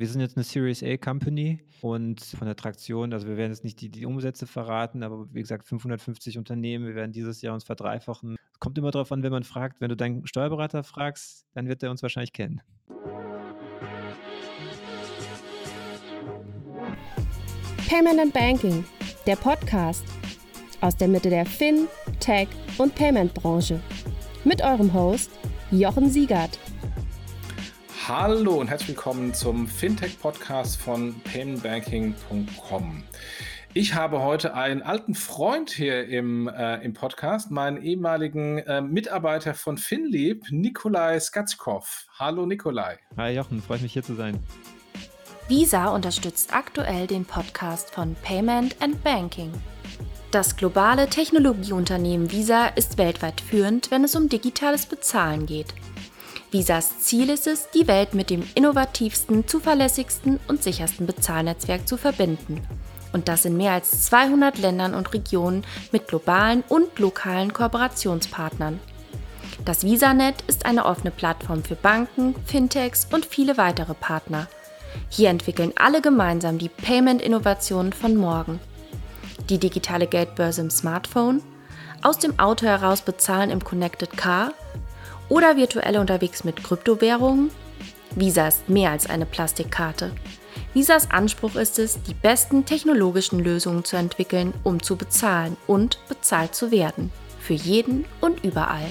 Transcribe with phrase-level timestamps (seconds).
[0.00, 3.64] Wir sind jetzt eine Series A Company und von der Traktion also, wir werden jetzt
[3.64, 6.86] nicht die die Umsätze verraten, aber wie gesagt, 550 Unternehmen.
[6.86, 8.36] Wir werden dieses Jahr uns verdreifachen.
[8.60, 9.80] Kommt immer drauf an, wenn man fragt.
[9.80, 12.60] Wenn du deinen Steuerberater fragst, dann wird er uns wahrscheinlich kennen.
[17.88, 18.84] Payment and Banking,
[19.26, 20.04] der Podcast
[20.80, 21.88] aus der Mitte der Fin,
[22.20, 22.46] Tech
[22.78, 23.80] und Payment Branche.
[24.44, 25.32] Mit eurem Host
[25.72, 26.56] Jochen Siegert.
[28.08, 33.02] Hallo und herzlich willkommen zum Fintech-Podcast von paymentbanking.com.
[33.74, 39.52] Ich habe heute einen alten Freund hier im, äh, im Podcast, meinen ehemaligen äh, Mitarbeiter
[39.52, 42.06] von Finlieb, Nikolai Skatschkow.
[42.18, 42.98] Hallo Nikolai.
[43.18, 44.42] Hi Jochen, freut mich hier zu sein.
[45.48, 49.52] Visa unterstützt aktuell den Podcast von Payment and Banking.
[50.30, 55.74] Das globale Technologieunternehmen Visa ist weltweit führend, wenn es um digitales Bezahlen geht.
[56.50, 62.62] Visas Ziel ist es, die Welt mit dem innovativsten, zuverlässigsten und sichersten Bezahlnetzwerk zu verbinden.
[63.12, 68.80] Und das in mehr als 200 Ländern und Regionen mit globalen und lokalen Kooperationspartnern.
[69.66, 74.46] Das VisaNet ist eine offene Plattform für Banken, Fintechs und viele weitere Partner.
[75.10, 78.58] Hier entwickeln alle gemeinsam die Payment-Innovationen von morgen.
[79.50, 81.42] Die digitale Geldbörse im Smartphone,
[82.02, 84.52] aus dem Auto heraus bezahlen im Connected Car
[85.28, 87.50] oder virtuell unterwegs mit Kryptowährungen?
[88.14, 90.12] Visa ist mehr als eine Plastikkarte.
[90.74, 96.54] Visas Anspruch ist es, die besten technologischen Lösungen zu entwickeln, um zu bezahlen und bezahlt
[96.54, 97.10] zu werden.
[97.40, 98.90] Für jeden und überall.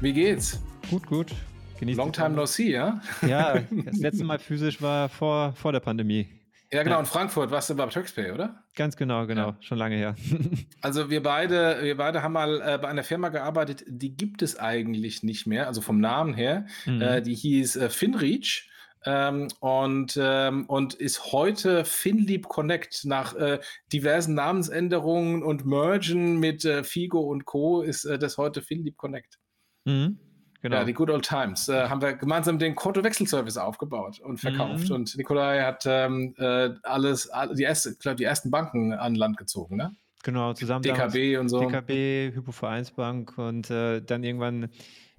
[0.00, 0.60] Wie geht's?
[0.90, 1.32] Gut, gut.
[1.80, 3.00] Genießt Long time no see, ja?
[3.26, 3.54] Ja,
[3.84, 6.28] das letzte Mal physisch war vor, vor der Pandemie.
[6.74, 8.64] Ja, genau, in Frankfurt warst du bei Turkspay, oder?
[8.74, 9.56] Ganz genau, genau, ja.
[9.60, 10.16] schon lange her.
[10.80, 14.58] also wir beide, wir beide haben mal äh, bei einer Firma gearbeitet, die gibt es
[14.58, 16.66] eigentlich nicht mehr, also vom Namen her.
[16.84, 17.00] Mhm.
[17.00, 18.68] Äh, die hieß äh, Finreach.
[19.06, 23.60] Ähm, und, ähm, und ist heute FinLeap Connect nach äh,
[23.92, 27.82] diversen Namensänderungen und Mergen mit äh, Figo und Co.
[27.82, 29.38] ist äh, das heute FinLeap Connect.
[29.84, 30.18] Mhm.
[30.64, 30.76] Genau.
[30.76, 31.68] Ja, die Good Old Times.
[31.68, 34.88] Äh, haben wir gemeinsam den Kontowechselservice aufgebaut und verkauft.
[34.88, 34.94] Mhm.
[34.94, 39.76] Und Nikolai hat ähm, äh, alles, die, erste, glaub, die ersten Banken an Land gezogen,
[39.76, 39.94] ne?
[40.22, 40.82] Genau, zusammen.
[40.82, 41.60] DKB und so.
[41.60, 44.70] DKB, Hypovereinsbank und äh, dann irgendwann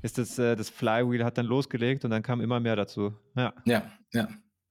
[0.01, 3.13] ist das, äh, das Flywheel hat dann losgelegt und dann kam immer mehr dazu.
[3.35, 3.83] Ja, ja.
[4.13, 4.27] ja.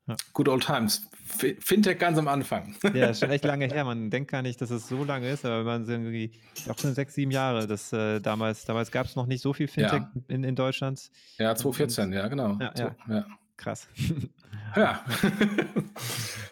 [0.07, 0.17] Ja.
[0.33, 1.09] Good old times.
[1.27, 2.77] Fintech ganz am Anfang.
[2.93, 3.85] Ja, ist schon echt lange her.
[3.85, 6.33] Man denkt gar nicht, dass es so lange ist, aber man sind irgendwie
[6.69, 7.67] auch schon sechs, sieben Jahre.
[7.67, 10.13] Das, äh, damals damals gab es noch nicht so viel Fintech ja.
[10.29, 11.11] in, in Deutschland.
[11.39, 12.59] Ja, 2014, ja, genau.
[12.61, 13.27] Ja, ja.
[13.57, 13.89] Krass.
[14.77, 15.05] Ja.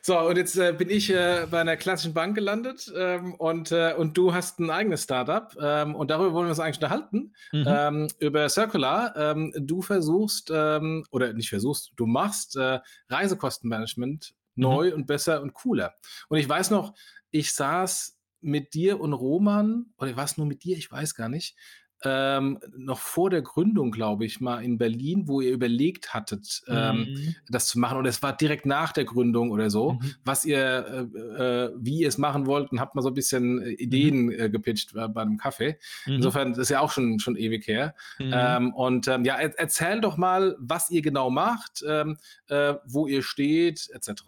[0.00, 3.94] so, und jetzt äh, bin ich äh, bei einer klassischen Bank gelandet ähm, und, äh,
[3.98, 7.34] und du hast ein eigenes Startup ähm, und darüber wollen wir uns eigentlich unterhalten.
[7.50, 7.64] Mhm.
[7.66, 9.16] Ähm, über Circular.
[9.16, 14.62] Ähm, du versuchst, ähm, oder nicht versuchst, du machst äh, Reisekostenmanagement mhm.
[14.62, 15.94] neu und besser und cooler.
[16.28, 16.94] Und ich weiß noch,
[17.32, 21.28] ich saß mit dir und Roman, oder war es nur mit dir, ich weiß gar
[21.28, 21.56] nicht,
[22.04, 26.98] ähm, noch vor der Gründung, glaube ich, mal in Berlin, wo ihr überlegt hattet, ähm,
[26.98, 27.34] mhm.
[27.48, 27.98] das zu machen.
[27.98, 30.14] Und es war direkt nach der Gründung oder so, mhm.
[30.24, 33.62] was ihr, äh, äh, wie ihr es machen wollt und habt mal so ein bisschen
[33.62, 34.30] äh, Ideen mhm.
[34.32, 35.78] äh, gepitcht bei, bei einem Kaffee.
[36.06, 36.14] Mhm.
[36.14, 37.94] Insofern, das ist ja auch schon, schon ewig her.
[38.18, 38.32] Mhm.
[38.34, 42.16] Ähm, und ähm, ja, er, erzähl doch mal, was ihr genau macht, ähm,
[42.48, 44.22] äh, wo ihr steht, etc.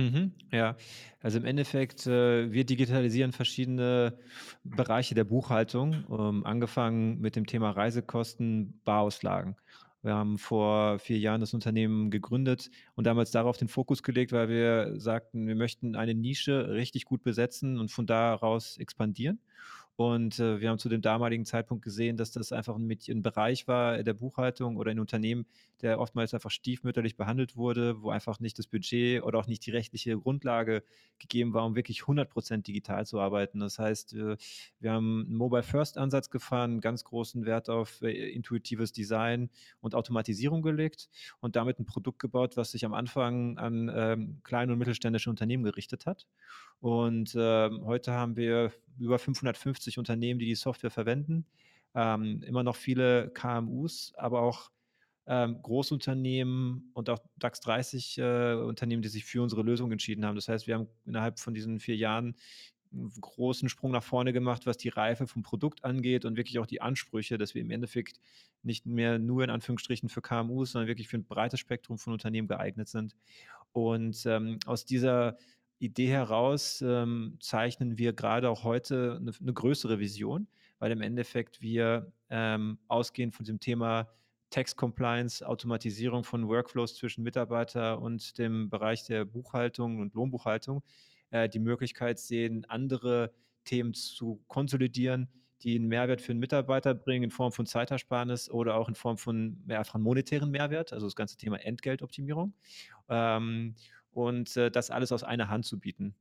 [0.00, 0.76] Mhm, ja,
[1.20, 4.18] also im Endeffekt, äh, wir digitalisieren verschiedene
[4.64, 9.56] Bereiche der Buchhaltung, ähm, angefangen mit dem Thema Reisekosten, Barauslagen.
[10.02, 14.48] Wir haben vor vier Jahren das Unternehmen gegründet und damals darauf den Fokus gelegt, weil
[14.48, 19.40] wir sagten, wir möchten eine Nische richtig gut besetzen und von daraus expandieren.
[20.00, 23.68] Und äh, wir haben zu dem damaligen Zeitpunkt gesehen, dass das einfach ein, ein Bereich
[23.68, 25.44] war der Buchhaltung oder in Unternehmen,
[25.82, 29.72] der oftmals einfach stiefmütterlich behandelt wurde, wo einfach nicht das Budget oder auch nicht die
[29.72, 30.84] rechtliche Grundlage
[31.18, 33.60] gegeben war, um wirklich 100% digital zu arbeiten.
[33.60, 34.38] Das heißt, äh,
[34.78, 39.50] wir haben einen Mobile First Ansatz gefahren, ganz großen Wert auf äh, intuitives Design
[39.82, 44.72] und Automatisierung gelegt und damit ein Produkt gebaut, was sich am Anfang an ähm, kleine
[44.72, 46.26] und mittelständische Unternehmen gerichtet hat.
[46.80, 51.46] Und ähm, heute haben wir über 550 Unternehmen, die die Software verwenden.
[51.94, 54.70] Ähm, immer noch viele KMUs, aber auch
[55.26, 60.36] ähm, Großunternehmen und auch DAX 30 äh, Unternehmen, die sich für unsere Lösung entschieden haben.
[60.36, 62.36] Das heißt, wir haben innerhalb von diesen vier Jahren
[62.92, 66.66] einen großen Sprung nach vorne gemacht, was die Reife vom Produkt angeht und wirklich auch
[66.66, 68.18] die Ansprüche, dass wir im Endeffekt
[68.62, 72.48] nicht mehr nur in Anführungsstrichen für KMUs, sondern wirklich für ein breites Spektrum von Unternehmen
[72.48, 73.14] geeignet sind.
[73.72, 75.38] Und ähm, aus dieser
[75.80, 80.46] Idee heraus ähm, zeichnen wir gerade auch heute eine, eine, größere Vision,
[80.78, 84.08] weil im Endeffekt wir ähm, ausgehend von dem Thema
[84.50, 90.82] Tax Compliance, Automatisierung von Workflows zwischen Mitarbeiter und dem Bereich der Buchhaltung und Lohnbuchhaltung
[91.30, 93.32] äh, die Möglichkeit sehen, andere
[93.64, 95.28] Themen zu konsolidieren,
[95.62, 99.18] die einen Mehrwert für den Mitarbeiter bringen in Form von Zeitersparnis oder auch in Form
[99.18, 102.54] von mehrfach monetären Mehrwert, also das ganze Thema Entgeltoptimierung.
[103.08, 103.74] Ähm,
[104.12, 106.14] und äh, das alles aus einer Hand zu bieten.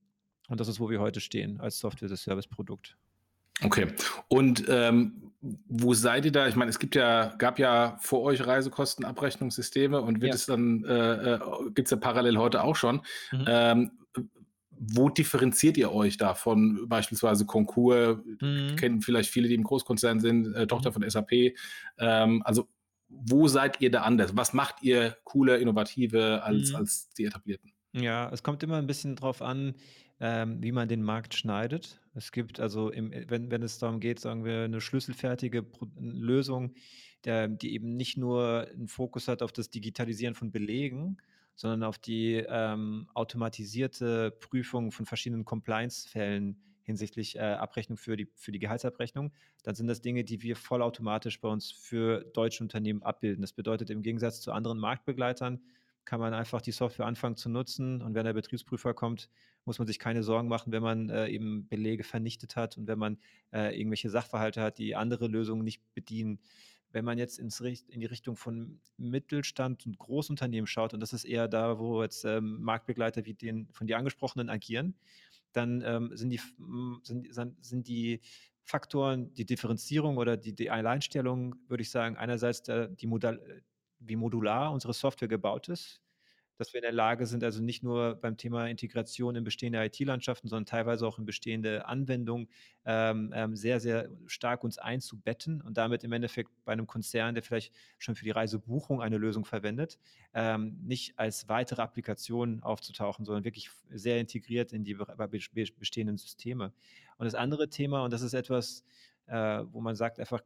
[0.48, 2.98] Und das ist, wo wir heute stehen als Software-as-Service-Produkt.
[3.62, 3.88] Okay.
[4.30, 6.48] Und ähm, wo seid ihr da?
[6.48, 10.36] Ich meine, es gibt ja, gab ja vor euch Reisekostenabrechnungssysteme und wird ja.
[10.36, 11.40] es dann, äh, äh
[11.74, 13.02] gibt es ja parallel heute auch schon.
[13.32, 13.46] Mhm.
[13.48, 13.92] Ähm,
[14.80, 18.18] wo differenziert ihr euch da von beispielsweise Konkurs?
[18.40, 18.76] Mhm.
[18.78, 20.94] Kennen vielleicht viele, die im Großkonzern sind, äh, Tochter mhm.
[20.94, 21.54] von SAP.
[21.98, 22.68] Ähm, also
[23.10, 24.38] wo seid ihr da anders?
[24.38, 26.76] Was macht ihr cooler, innovative als, mhm.
[26.76, 27.74] als die etablierten?
[27.94, 29.76] Ja, es kommt immer ein bisschen drauf an,
[30.20, 32.00] ähm, wie man den Markt schneidet.
[32.14, 36.74] Es gibt also, im, wenn, wenn es darum geht, sagen wir, eine schlüsselfertige Pro Lösung,
[37.26, 41.18] der, die eben nicht nur einen Fokus hat auf das Digitalisieren von Belegen,
[41.56, 48.52] sondern auf die ähm, automatisierte Prüfung von verschiedenen Compliance-Fällen hinsichtlich äh, Abrechnung für die, für
[48.52, 49.32] die Gehaltsabrechnung,
[49.64, 53.42] dann sind das Dinge, die wir vollautomatisch bei uns für deutsche Unternehmen abbilden.
[53.42, 55.62] Das bedeutet im Gegensatz zu anderen Marktbegleitern,
[56.10, 59.30] kann man einfach die Software anfangen zu nutzen und wenn der Betriebsprüfer kommt,
[59.66, 62.98] muss man sich keine Sorgen machen, wenn man äh, eben Belege vernichtet hat und wenn
[62.98, 63.20] man
[63.54, 66.40] äh, irgendwelche Sachverhalte hat, die andere Lösungen nicht bedienen.
[66.92, 71.26] Wenn man jetzt ins, in die Richtung von Mittelstand und Großunternehmen schaut, und das ist
[71.26, 74.96] eher da, wo jetzt ähm, Marktbegleiter wie den von dir angesprochenen agieren,
[75.52, 76.42] dann ähm, sind, die,
[77.04, 78.22] sind, sind die
[78.64, 83.62] Faktoren, die Differenzierung oder die, die Alleinstellung, würde ich sagen, einerseits der, die Modal,
[84.00, 86.02] wie modular unsere Software gebaut ist,
[86.60, 90.50] dass wir in der Lage sind, also nicht nur beim Thema Integration in bestehende IT-Landschaften,
[90.50, 92.50] sondern teilweise auch in bestehende Anwendungen
[92.84, 97.44] ähm, ähm, sehr, sehr stark uns einzubetten und damit im Endeffekt bei einem Konzern, der
[97.44, 100.00] vielleicht schon für die Reisebuchung eine Lösung verwendet,
[100.34, 104.98] ähm, nicht als weitere Applikation aufzutauchen, sondern wirklich sehr integriert in die
[105.80, 106.74] bestehenden Systeme.
[107.18, 108.84] Und das andere Thema, und das ist etwas,
[109.28, 110.42] äh, wo man sagt, einfach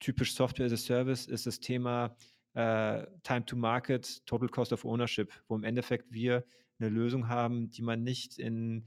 [0.00, 2.16] typisch Software as a Service, ist das Thema,
[2.54, 6.44] äh, Time to Market, Total Cost of Ownership, wo im Endeffekt wir
[6.78, 8.84] eine Lösung haben, die man nicht in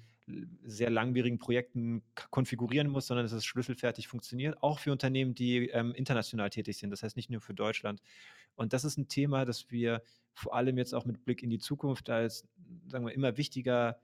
[0.64, 5.94] sehr langwierigen Projekten konfigurieren muss, sondern dass es schlüsselfertig funktioniert, auch für Unternehmen, die ähm,
[5.94, 8.02] international tätig sind, das heißt nicht nur für Deutschland.
[8.56, 10.02] Und das ist ein Thema, das wir
[10.34, 12.46] vor allem jetzt auch mit Blick in die Zukunft als,
[12.88, 14.00] sagen wir, immer wichtiger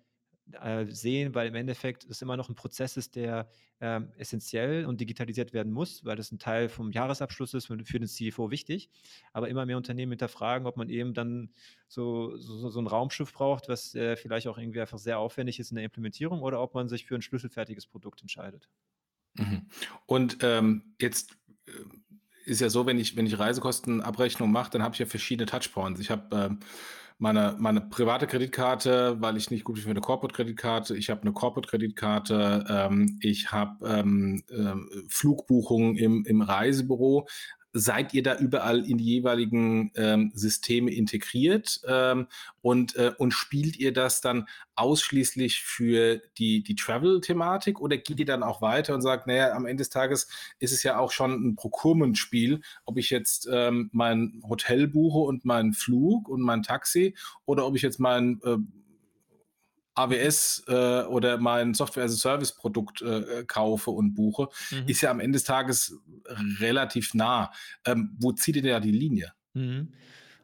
[0.51, 3.49] äh, sehen, weil im Endeffekt es immer noch ein Prozess ist, der
[3.79, 7.99] ähm, essentiell und digitalisiert werden muss, weil das ein Teil vom Jahresabschluss ist und für
[7.99, 8.89] den CFO wichtig.
[9.31, 11.49] Aber immer mehr Unternehmen hinterfragen, ob man eben dann
[11.87, 15.71] so, so, so ein Raumschiff braucht, was äh, vielleicht auch irgendwie einfach sehr aufwendig ist
[15.71, 18.69] in der Implementierung oder ob man sich für ein schlüsselfertiges Produkt entscheidet.
[19.35, 19.67] Mhm.
[20.05, 21.37] Und ähm, jetzt
[21.67, 21.71] äh,
[22.45, 25.99] ist ja so, wenn ich, wenn ich Reisekostenabrechnung mache, dann habe ich ja verschiedene Touchpoints.
[26.01, 26.59] Ich habe ähm,
[27.17, 30.95] meine, meine private Kreditkarte, weil ich nicht gut bin für eine Corporate-Kreditkarte.
[30.97, 32.65] Ich habe eine Corporate-Kreditkarte.
[32.69, 37.27] Ähm, ich habe ähm, ähm, Flugbuchungen im, im Reisebüro
[37.73, 42.27] seid ihr da überall in die jeweiligen ähm, Systeme integriert ähm,
[42.61, 48.25] und, äh, und spielt ihr das dann ausschließlich für die, die Travel-Thematik oder geht ihr
[48.25, 50.27] dann auch weiter und sagt, naja, am Ende des Tages
[50.59, 55.43] ist es ja auch schon ein Procurement-Spiel, ob ich jetzt ähm, mein Hotel buche und
[55.43, 57.15] meinen Flug und mein Taxi
[57.45, 58.57] oder ob ich jetzt mein äh,
[59.95, 64.87] AWS äh, oder mein Software-as-a-Service-Produkt äh, kaufe und buche, mhm.
[64.87, 65.99] ist ja am Ende des Tages
[66.59, 67.51] relativ nah.
[67.85, 69.33] Ähm, wo zieht ihr denn da die Linie?
[69.53, 69.93] Mhm.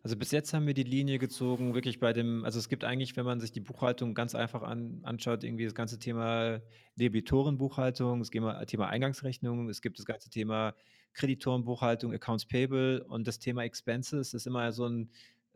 [0.01, 3.17] Also bis jetzt haben wir die Linie gezogen, wirklich bei dem, also es gibt eigentlich,
[3.17, 6.61] wenn man sich die Buchhaltung ganz einfach an, anschaut, irgendwie das ganze Thema
[6.95, 10.73] Debitorenbuchhaltung, das Thema Eingangsrechnung, es gibt das ganze Thema
[11.13, 15.09] Kreditorenbuchhaltung, Accounts Payable und das Thema Expenses ist immer so ein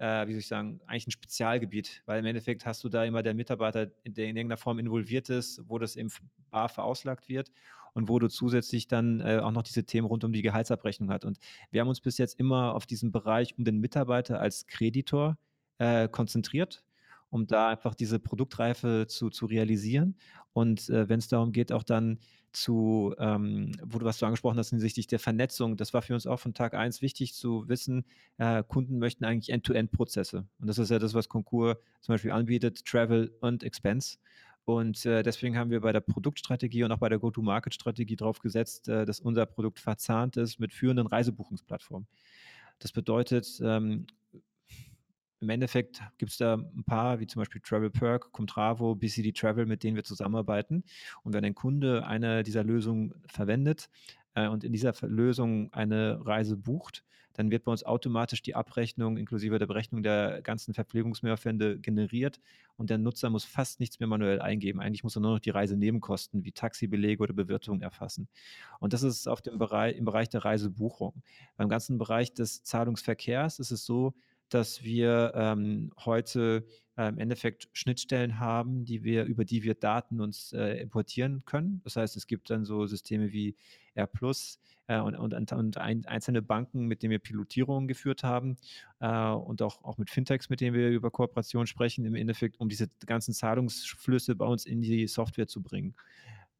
[0.03, 3.23] äh, wie soll ich sagen, eigentlich ein Spezialgebiet, weil im Endeffekt hast du da immer
[3.23, 6.09] der Mitarbeiter, der in irgendeiner Form involviert ist, wo das im
[6.51, 7.51] bar verauslagt wird
[7.93, 11.23] und wo du zusätzlich dann äh, auch noch diese Themen rund um die Gehaltsabrechnung hat.
[11.23, 11.39] Und
[11.71, 15.37] wir haben uns bis jetzt immer auf diesen Bereich um den Mitarbeiter als Kreditor
[15.77, 16.83] äh, konzentriert
[17.29, 20.15] um da einfach diese Produktreife zu, zu realisieren.
[20.53, 22.19] Und äh, wenn es darum geht, auch dann
[22.53, 26.27] zu, ähm, wo du was du angesprochen hast hinsichtlich der Vernetzung, das war für uns
[26.27, 28.05] auch von Tag 1 wichtig zu wissen,
[28.37, 30.45] äh, Kunden möchten eigentlich End-to-End-Prozesse.
[30.59, 34.17] Und das ist ja das, was Concur zum Beispiel anbietet, Travel und Expense.
[34.65, 38.87] Und äh, deswegen haben wir bei der Produktstrategie und auch bei der Go-to-Market-Strategie darauf gesetzt,
[38.87, 42.07] äh, dass unser Produkt verzahnt ist mit führenden Reisebuchungsplattformen.
[42.79, 44.07] Das bedeutet, ähm,
[45.43, 49.65] im Endeffekt gibt es da ein paar, wie zum Beispiel Travel Perk, Comtravo, BCD Travel,
[49.65, 50.83] mit denen wir zusammenarbeiten.
[51.23, 53.89] Und wenn ein Kunde eine dieser Lösungen verwendet,
[54.35, 57.03] äh, und in dieser Lösung eine Reise bucht,
[57.35, 62.39] dann wird bei uns automatisch die Abrechnung inklusive der Berechnung der ganzen Verpflegungsmehraufwände generiert
[62.77, 64.79] und der Nutzer muss fast nichts mehr manuell eingeben.
[64.79, 68.27] Eigentlich muss er nur noch die Reisenebenkosten wie Taxibelege oder Bewirtung erfassen.
[68.79, 71.23] Und das ist auf dem Bereich, im Bereich der Reisebuchung.
[71.57, 74.13] Beim ganzen Bereich des Zahlungsverkehrs ist es so,
[74.53, 76.65] dass wir ähm, heute
[76.97, 81.81] äh, im Endeffekt Schnittstellen haben, die wir, über die wir Daten uns äh, importieren können.
[81.83, 83.55] Das heißt, es gibt dann so Systeme wie
[83.95, 84.09] R
[84.87, 88.57] äh, und, und, und ein, einzelne Banken, mit denen wir Pilotierungen geführt haben
[88.99, 92.69] äh, und auch, auch mit Fintechs, mit denen wir über Kooperation sprechen, im Endeffekt, um
[92.69, 95.95] diese ganzen Zahlungsflüsse bei uns in die Software zu bringen.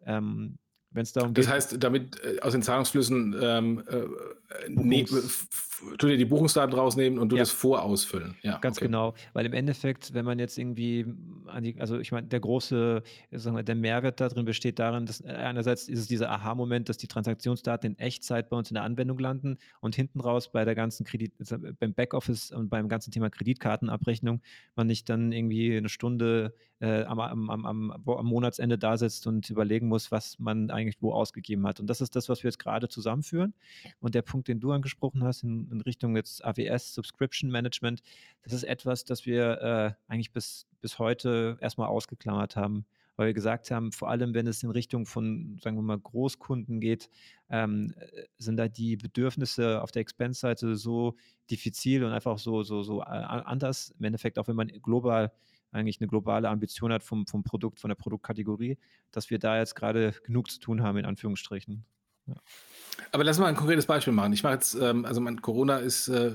[0.06, 0.58] Ähm,
[0.94, 1.46] wenn es darum geht.
[1.46, 5.06] Das heißt, damit äh, aus den Zahlungsflüssen ähm, äh, ne,
[5.98, 7.42] tu dir die Buchungsdaten rausnehmen und du ja.
[7.42, 8.36] das vorausfüllen.
[8.42, 8.86] Ja, ganz okay.
[8.86, 9.14] genau.
[9.34, 11.06] Weil im Endeffekt, wenn man jetzt irgendwie
[11.48, 15.06] an die, also ich meine, der große, sagen wir, der Mehrwert da drin besteht darin,
[15.06, 18.84] dass einerseits ist es dieser Aha-Moment, dass die Transaktionsdaten in Echtzeit bei uns in der
[18.84, 21.34] Anwendung landen und hinten raus bei der ganzen Kredit,
[21.80, 24.42] beim Backoffice und beim ganzen Thema Kreditkartenabrechnung
[24.76, 29.50] man nicht dann irgendwie eine Stunde äh, am, am, am, am, Monatsende da sitzt und
[29.50, 31.80] überlegen muss, was man eigentlich wo ausgegeben hat.
[31.80, 33.54] Und das ist das, was wir jetzt gerade zusammenführen.
[34.00, 38.02] Und der Punkt, den du angesprochen hast, in, in Richtung jetzt AWS, Subscription Management,
[38.44, 42.86] das ist etwas, das wir äh, eigentlich bis, bis heute erstmal ausgeklammert haben
[43.16, 46.80] weil wir gesagt haben, vor allem wenn es in Richtung von, sagen wir mal, Großkunden
[46.80, 47.10] geht,
[47.50, 51.16] ähm, äh, sind da die Bedürfnisse auf der Expense-Seite so
[51.52, 53.94] diffizil und einfach so, so, so äh, anders.
[54.00, 55.32] Im Endeffekt, auch wenn man global
[55.74, 58.78] eigentlich eine globale Ambition hat vom, vom Produkt, von der Produktkategorie,
[59.12, 61.86] dass wir da jetzt gerade genug zu tun haben, in Anführungsstrichen.
[62.28, 62.36] Ja.
[63.12, 64.34] Aber lass mal ein konkretes Beispiel machen.
[64.34, 66.34] Ich mache jetzt, ähm, also mein Corona ist äh.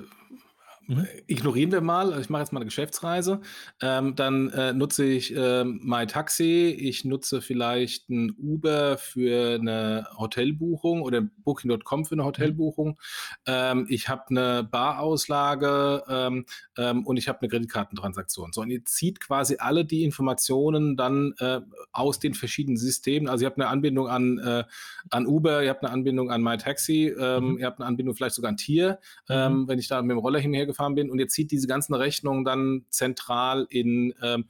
[1.27, 3.43] Ignorieren wir mal, ich mache jetzt mal eine Geschäftsreise.
[3.83, 11.03] Ähm, dann äh, nutze ich äh, MyTaxi, ich nutze vielleicht ein Uber für eine Hotelbuchung
[11.03, 12.27] oder Booking.com für eine mhm.
[12.27, 12.89] Hotelbuchung.
[12.89, 12.97] Mhm.
[13.45, 16.47] Ähm, ich habe eine Barauslage ähm,
[16.79, 18.55] ähm, und ich habe eine Kreditkartentransaktion.
[18.55, 21.61] So, und ihr zieht quasi alle die Informationen dann äh,
[21.93, 23.29] aus den verschiedenen Systemen.
[23.29, 24.65] Also ihr habt eine Anbindung an, äh,
[25.11, 27.59] an Uber, ihr habt eine Anbindung an MyTaxi, ähm, mhm.
[27.59, 29.35] ihr habt eine Anbindung vielleicht sogar an Tier, mhm.
[29.35, 31.95] ähm, wenn ich da mit dem Roller hinhergefahren gefahren bin und jetzt zieht diese ganzen
[31.95, 34.47] Rechnungen dann zentral in, ähm,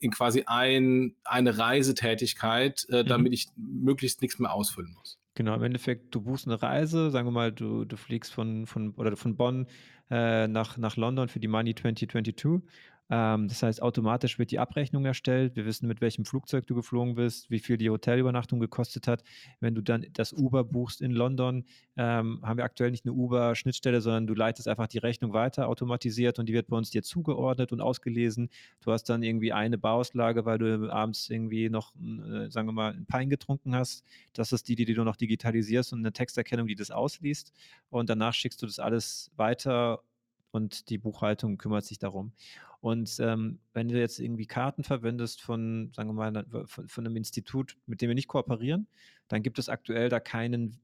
[0.00, 3.06] in quasi ein, eine Reisetätigkeit, äh, mhm.
[3.06, 5.18] damit ich möglichst nichts mehr ausfüllen muss.
[5.34, 8.90] Genau, im Endeffekt, du buchst eine Reise, sagen wir mal, du, du fliegst von, von,
[8.96, 9.68] oder von Bonn
[10.10, 12.68] äh, nach, nach London für die Money 2022
[13.10, 15.56] ähm, das heißt, automatisch wird die Abrechnung erstellt.
[15.56, 19.24] Wir wissen, mit welchem Flugzeug du geflogen bist, wie viel die Hotelübernachtung gekostet hat.
[19.58, 21.64] Wenn du dann das Uber buchst in London,
[21.96, 26.38] ähm, haben wir aktuell nicht eine Uber-Schnittstelle, sondern du leitest einfach die Rechnung weiter automatisiert
[26.38, 28.48] und die wird bei uns dir zugeordnet und ausgelesen.
[28.80, 32.92] Du hast dann irgendwie eine Bauauslage, weil du abends irgendwie noch, äh, sagen wir mal,
[32.92, 34.04] ein Pein getrunken hast.
[34.34, 37.52] Das ist die, die du noch digitalisierst und eine Texterkennung, die das ausliest.
[37.88, 40.04] Und danach schickst du das alles weiter
[40.52, 42.32] und die Buchhaltung kümmert sich darum.
[42.80, 47.16] Und ähm, wenn du jetzt irgendwie Karten verwendest von, sagen wir mal, von, von einem
[47.16, 48.86] Institut, mit dem wir nicht kooperieren,
[49.28, 50.80] dann gibt es aktuell da keinen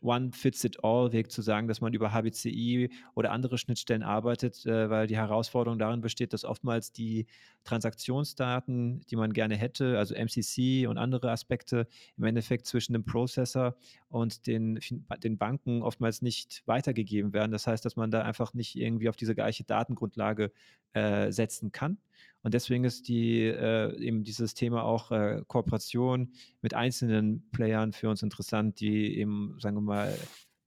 [0.00, 5.78] One-Fits-It-All-Weg zu sagen, dass man über HBCI oder andere Schnittstellen arbeitet, äh, weil die Herausforderung
[5.78, 7.26] darin besteht, dass oftmals die
[7.64, 13.76] Transaktionsdaten, die man gerne hätte, also MCC und andere Aspekte, im Endeffekt zwischen dem Prozessor
[14.08, 14.80] und den,
[15.22, 17.52] den Banken oftmals nicht weitergegeben werden.
[17.52, 20.52] Das heißt, dass man da einfach nicht irgendwie auf diese gleiche Datengrundlage
[20.92, 21.98] äh, setzen kann.
[22.42, 26.32] Und deswegen ist die, äh, eben dieses Thema auch äh, Kooperation
[26.62, 30.18] mit einzelnen Playern für uns interessant, die eben, sagen wir mal,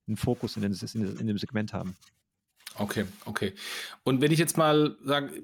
[0.06, 1.96] einen Fokus in, den, in, in dem Segment haben.
[2.76, 3.52] Okay, okay.
[4.04, 5.42] Und wenn ich jetzt mal sage,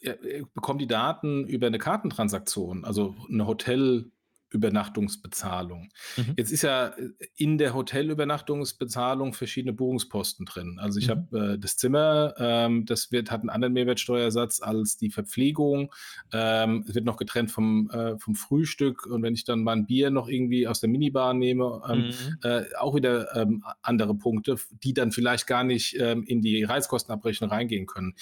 [0.00, 4.10] ich bekomme die Daten über eine Kartentransaktion, also eine Hotel-
[4.54, 5.90] Übernachtungsbezahlung.
[6.16, 6.34] Mhm.
[6.36, 10.78] Jetzt ist ja äh, in der Hotelübernachtungsbezahlung verschiedene Buchungsposten drin.
[10.80, 11.10] Also ich mhm.
[11.10, 15.92] habe äh, das Zimmer, ähm, das wird, hat einen anderen Mehrwertsteuersatz als die Verpflegung.
[16.32, 19.86] Ähm, es wird noch getrennt vom, äh, vom Frühstück und wenn ich dann mal ein
[19.86, 22.12] Bier noch irgendwie aus der Minibar nehme, ähm, mhm.
[22.42, 27.50] äh, auch wieder ähm, andere Punkte, die dann vielleicht gar nicht ähm, in die Reiskostenabrechnung
[27.50, 28.14] reingehen können.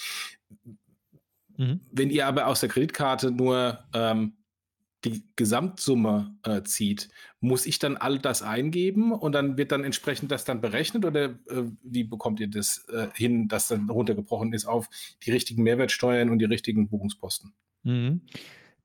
[1.57, 1.81] Mhm.
[1.91, 4.33] Wenn ihr aber aus der Kreditkarte nur ähm,
[5.05, 10.31] die Gesamtsumme äh, zieht, muss ich dann all das eingeben und dann wird dann entsprechend
[10.31, 14.65] das dann berechnet oder äh, wie bekommt ihr das äh, hin, dass dann runtergebrochen ist
[14.65, 14.89] auf
[15.23, 17.53] die richtigen Mehrwertsteuern und die richtigen Buchungsposten?
[17.83, 18.21] Mhm.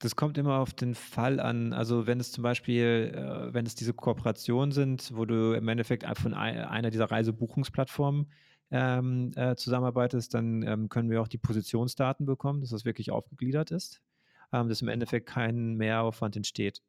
[0.00, 1.72] Das kommt immer auf den Fall an.
[1.72, 6.04] Also wenn es zum Beispiel, äh, wenn es diese Kooperationen sind, wo du im Endeffekt
[6.18, 8.30] von einer dieser Reisebuchungsplattformen
[8.70, 13.70] ähm, äh, zusammenarbeitest, dann ähm, können wir auch die Positionsdaten bekommen, dass das wirklich aufgegliedert
[13.70, 14.02] ist
[14.52, 16.82] ähm, dass im Endeffekt kein Mehraufwand entsteht.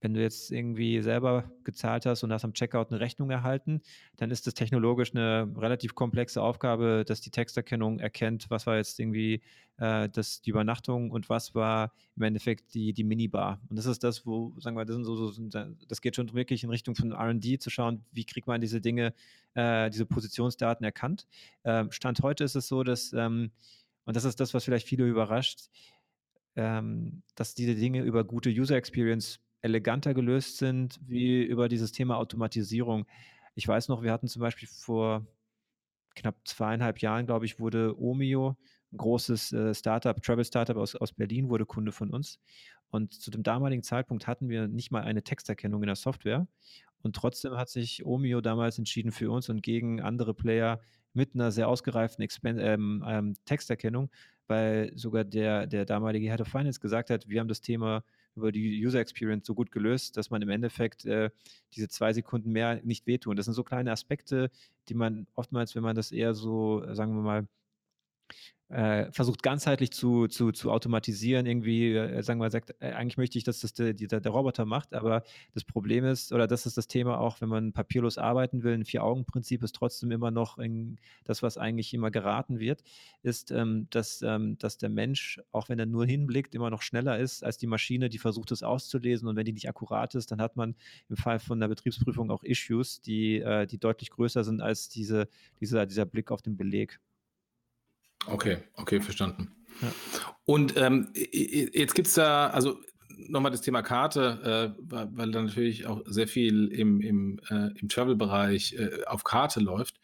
[0.00, 3.80] wenn du jetzt irgendwie selber gezahlt hast und hast am Checkout eine Rechnung erhalten,
[4.18, 9.00] dann ist das technologisch eine relativ komplexe Aufgabe, dass die Texterkennung erkennt, was war jetzt
[9.00, 9.40] irgendwie
[9.78, 13.58] äh, das, die Übernachtung und was war im Endeffekt die, die Minibar.
[13.70, 15.42] Und das ist das, wo, sagen wir, das, so, so,
[15.88, 19.14] das geht schon wirklich in Richtung von RD zu schauen, wie kriegt man diese Dinge,
[19.54, 21.26] äh, diese Positionsdaten erkannt.
[21.64, 23.52] Ähm, Stand heute ist es so, dass, ähm,
[24.04, 25.70] und das ist das, was vielleicht viele überrascht,
[26.56, 32.16] ähm, dass diese Dinge über gute User Experience eleganter gelöst sind wie über dieses Thema
[32.16, 33.06] Automatisierung.
[33.54, 35.26] Ich weiß noch, wir hatten zum Beispiel vor
[36.14, 38.56] knapp zweieinhalb Jahren, glaube ich, wurde Omio,
[38.92, 42.38] ein großes äh, Startup, Travel-Startup aus, aus Berlin, wurde Kunde von uns.
[42.90, 46.46] Und zu dem damaligen Zeitpunkt hatten wir nicht mal eine Texterkennung in der Software.
[47.02, 50.80] Und trotzdem hat sich Omio damals entschieden für uns und gegen andere Player
[51.12, 54.10] mit einer sehr ausgereiften Expen ähm, ähm, Texterkennung,
[54.46, 58.04] weil sogar der, der damalige Head of Finance gesagt hat, wir haben das Thema
[58.36, 61.30] über die User Experience so gut gelöst, dass man im Endeffekt äh,
[61.74, 63.36] diese zwei Sekunden mehr nicht wehtun.
[63.36, 64.50] Das sind so kleine Aspekte,
[64.88, 67.48] die man oftmals, wenn man das eher so, sagen wir mal,
[68.68, 73.36] äh, versucht ganzheitlich zu, zu, zu automatisieren, irgendwie, äh, sagen wir, sagt, äh, eigentlich möchte
[73.36, 76.78] ich, dass das der, der, der, Roboter macht, aber das Problem ist, oder das ist
[76.78, 80.98] das Thema auch, wenn man papierlos arbeiten will, ein Vier-Augen-Prinzip ist trotzdem immer noch in,
[81.24, 82.82] das, was eigentlich immer geraten wird,
[83.22, 87.18] ist, ähm, dass, ähm, dass der Mensch, auch wenn er nur hinblickt, immer noch schneller
[87.18, 90.40] ist als die Maschine, die versucht es auszulesen und wenn die nicht akkurat ist, dann
[90.40, 90.74] hat man
[91.10, 95.28] im Fall von der Betriebsprüfung auch Issues, die, äh, die deutlich größer sind als diese,
[95.60, 96.98] dieser, dieser Blick auf den Beleg.
[98.26, 99.50] Okay, okay, verstanden.
[99.80, 99.92] Ja.
[100.44, 102.78] Und ähm, jetzt gibt es da, also
[103.28, 107.88] nochmal das Thema Karte, äh, weil, da natürlich auch sehr viel im, im, äh, im
[107.88, 110.00] Travel-Bereich äh, auf Karte läuft.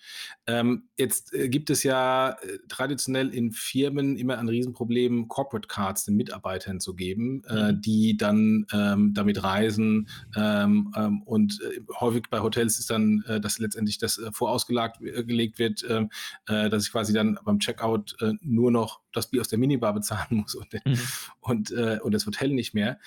[0.51, 6.05] Ähm, jetzt äh, gibt es ja äh, traditionell in Firmen immer ein Riesenproblem, Corporate Cards
[6.05, 7.81] den Mitarbeitern zu geben, äh, mhm.
[7.81, 10.09] die dann ähm, damit reisen.
[10.37, 11.61] Ähm, ähm und
[12.01, 16.11] häufig bei Hotels ist dann, dass letztendlich das vorausgelegt wird, ähm,
[16.47, 20.55] dass ich quasi dann beim Checkout nur noch das Bier aus der Minibar bezahlen muss
[20.55, 20.99] und, mhm.
[21.41, 22.99] und, und das Hotel nicht mehr.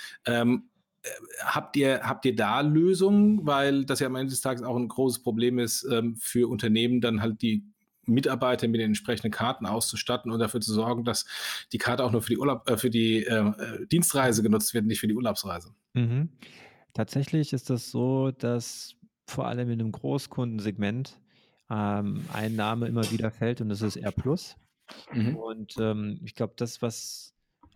[1.44, 3.46] Habt ihr, habt ihr da Lösungen?
[3.46, 7.02] Weil das ja am Ende des Tages auch ein großes Problem ist, ähm, für Unternehmen
[7.02, 7.66] dann halt die
[8.06, 11.26] Mitarbeiter mit den entsprechenden Karten auszustatten und dafür zu sorgen, dass
[11.72, 14.86] die Karte auch nur für die, Urlaub, äh, für die äh, äh Dienstreise genutzt wird,
[14.86, 15.74] nicht für die Urlaubsreise.
[15.94, 16.30] Mhm.
[16.94, 21.18] Tatsächlich ist das so, dass vor allem in einem Großkundensegment
[21.70, 24.14] ähm, ein Name immer wieder fällt und das ist R+.
[25.14, 25.36] Mhm.
[25.36, 27.33] Und ähm, ich glaube, das, was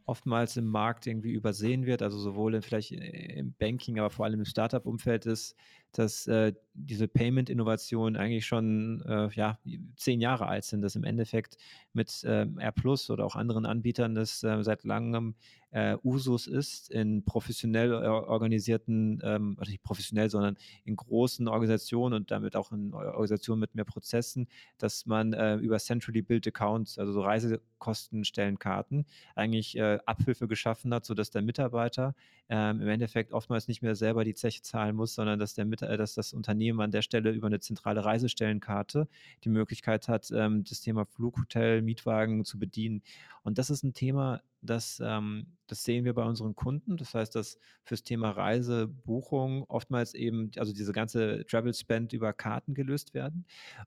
[0.08, 4.40] oftmals im Markt irgendwie übersehen wird, also sowohl in, vielleicht im Banking, aber vor allem
[4.40, 5.56] im Startup-Umfeld ist,
[5.98, 9.58] dass äh, diese Payment-Innovationen eigentlich schon äh, ja,
[9.96, 11.58] zehn Jahre alt sind, dass im Endeffekt
[11.94, 15.34] mit äh, R Plus oder auch anderen Anbietern das äh, seit langem
[15.72, 20.56] äh, Usus ist in professionell organisierten, ähm, also nicht professionell, sondern
[20.86, 25.78] in großen Organisationen und damit auch in Organisationen mit mehr Prozessen, dass man äh, über
[25.80, 29.06] Centrally Built Accounts, also so Reisekostenstellenkarten,
[29.36, 32.16] eigentlich Abhilfe geschaffen hat, sodass der Mitarbeiter
[32.50, 35.98] ähm, im Endeffekt oftmals nicht mehr selber die Zeche zahlen muss, sondern dass, der äh,
[35.98, 39.08] dass das Unternehmen an der Stelle über eine zentrale Reisestellenkarte
[39.44, 43.02] die Möglichkeit hat, ähm, das Thema Flughotel, Mietwagen zu bedienen.
[43.44, 46.98] Und das ist ein Thema, das, ähm, das sehen wir bei unseren Kunden.
[46.98, 52.74] Das heißt, dass fürs Thema Reisebuchung oftmals eben, also diese ganze Travel Spend über Karten
[52.74, 53.46] gelöst werden.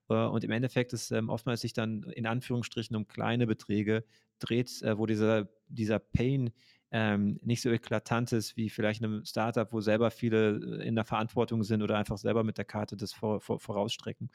[0.09, 4.03] Äh, und im Endeffekt ist ähm, oftmals sich dann in Anführungsstrichen um kleine Beträge
[4.39, 6.51] dreht, äh, wo dieser, dieser Pain
[6.91, 10.95] ähm, nicht so eklatant ist wie vielleicht in einem Startup, wo selber viele äh, in
[10.95, 14.29] der Verantwortung sind oder einfach selber mit der Karte das vor, vor, vorausstrecken.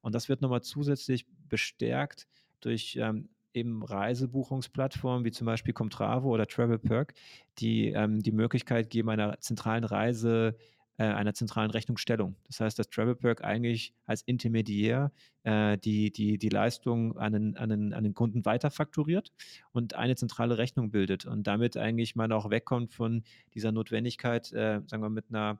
[0.00, 2.26] Und das wird nochmal zusätzlich bestärkt
[2.60, 7.14] durch ähm, eben Reisebuchungsplattformen wie zum Beispiel Comtravo oder TravelPerk,
[7.58, 10.56] die ähm, die Möglichkeit geben, einer zentralen Reise
[11.00, 12.36] äh, einer zentralen Rechnungsstellung.
[12.46, 15.10] Das heißt, dass TravelPerk eigentlich als Intermediär
[15.44, 19.32] äh, die, die, die Leistung an den, an, den, an den Kunden weiterfakturiert
[19.72, 23.22] und eine zentrale Rechnung bildet und damit eigentlich man auch wegkommt von
[23.54, 25.58] dieser Notwendigkeit, äh, sagen wir, mit einer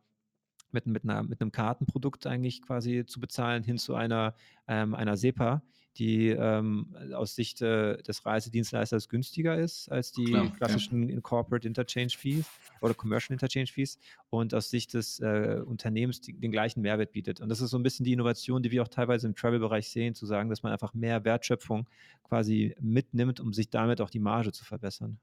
[0.72, 4.34] mit, mit, einer, mit einem Kartenprodukt eigentlich quasi zu bezahlen, hin zu einer,
[4.68, 5.62] ähm, einer SEPA,
[6.00, 11.20] die ähm, aus Sicht äh, des Reisedienstleisters günstiger ist als die Klar, klassischen ja.
[11.20, 12.46] Corporate Interchange Fees
[12.80, 13.98] oder Commercial Interchange Fees
[14.30, 17.40] und aus Sicht des äh, Unternehmens die, den gleichen Mehrwert bietet.
[17.42, 20.14] Und das ist so ein bisschen die Innovation, die wir auch teilweise im Travel-Bereich sehen,
[20.14, 21.86] zu sagen, dass man einfach mehr Wertschöpfung
[22.24, 25.20] quasi mitnimmt, um sich damit auch die Marge zu verbessern.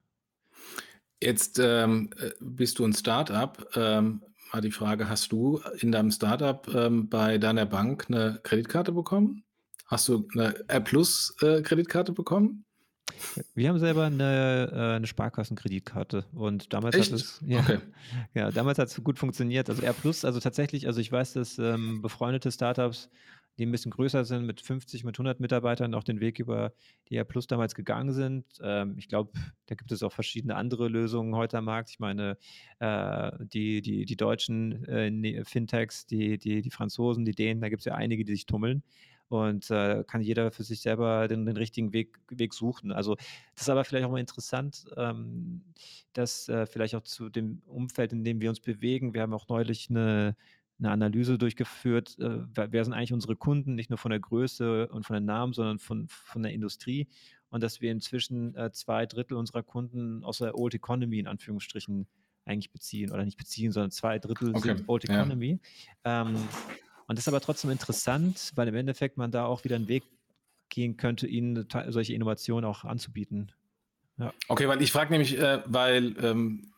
[1.19, 3.67] Jetzt ähm, äh, bist du ein Startup.
[3.75, 4.21] Ähm,
[4.53, 9.43] mal die Frage, hast du in deinem Startup ähm, bei deiner Bank eine Kreditkarte bekommen?
[9.88, 12.65] Hast du eine R Plus äh, bekommen?
[13.56, 17.12] Wir haben selber eine, äh, eine Sparkassenkreditkarte und damals Echt?
[17.12, 17.80] hat es, ja, Okay.
[18.34, 19.69] ja, damals hat es gut funktioniert.
[19.69, 23.10] Also R+, also tatsächlich, also ich weiß, dass ähm, befreundete Startups,
[23.58, 26.73] die ein bisschen größer sind, mit 50, mit 100 Mitarbeitern auch den Weg über
[27.10, 28.45] die R+ damals gegangen sind.
[28.62, 29.32] Ähm, ich glaube,
[29.67, 31.89] da gibt es auch verschiedene andere Lösungen heute am Markt.
[31.91, 32.38] Ich meine,
[32.80, 37.69] äh, die, die, die deutschen äh, ne- Fintechs, die, die, die Franzosen, die Dänen, da
[37.69, 38.84] gibt es ja einige, die sich tummeln
[39.29, 42.91] und äh, kann jeder für sich selber den, den richtigen Weg, Weg suchen.
[42.91, 45.61] Also das ist aber vielleicht auch mal interessant, ähm,
[46.13, 49.47] dass äh, vielleicht auch zu dem Umfeld, in dem wir uns bewegen, wir haben auch
[49.49, 50.35] neulich eine,
[50.79, 55.05] eine Analyse durchgeführt, äh, wer sind eigentlich unsere Kunden, nicht nur von der Größe und
[55.05, 57.07] von den Namen, sondern von, von der Industrie.
[57.49, 62.07] Und dass wir inzwischen äh, zwei Drittel unserer Kunden aus der Old Economy in Anführungsstrichen
[62.45, 65.15] eigentlich beziehen oder nicht beziehen, sondern zwei Drittel Okay, sind Old ja.
[65.15, 65.59] Economy.
[66.03, 66.35] Ähm,
[67.07, 70.03] und das ist aber trotzdem interessant, weil im Endeffekt man da auch wieder einen Weg
[70.69, 73.51] gehen könnte, ihnen solche Innovationen auch anzubieten.
[74.47, 76.73] Okay, weil ich frage nämlich, äh, weil ähm,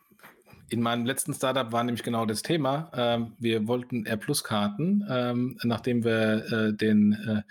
[0.70, 2.90] in meinem letzten Startup war nämlich genau das Thema.
[2.94, 7.44] Ähm, wir wollten R-Plus-Karten, ähm, nachdem wir äh, den,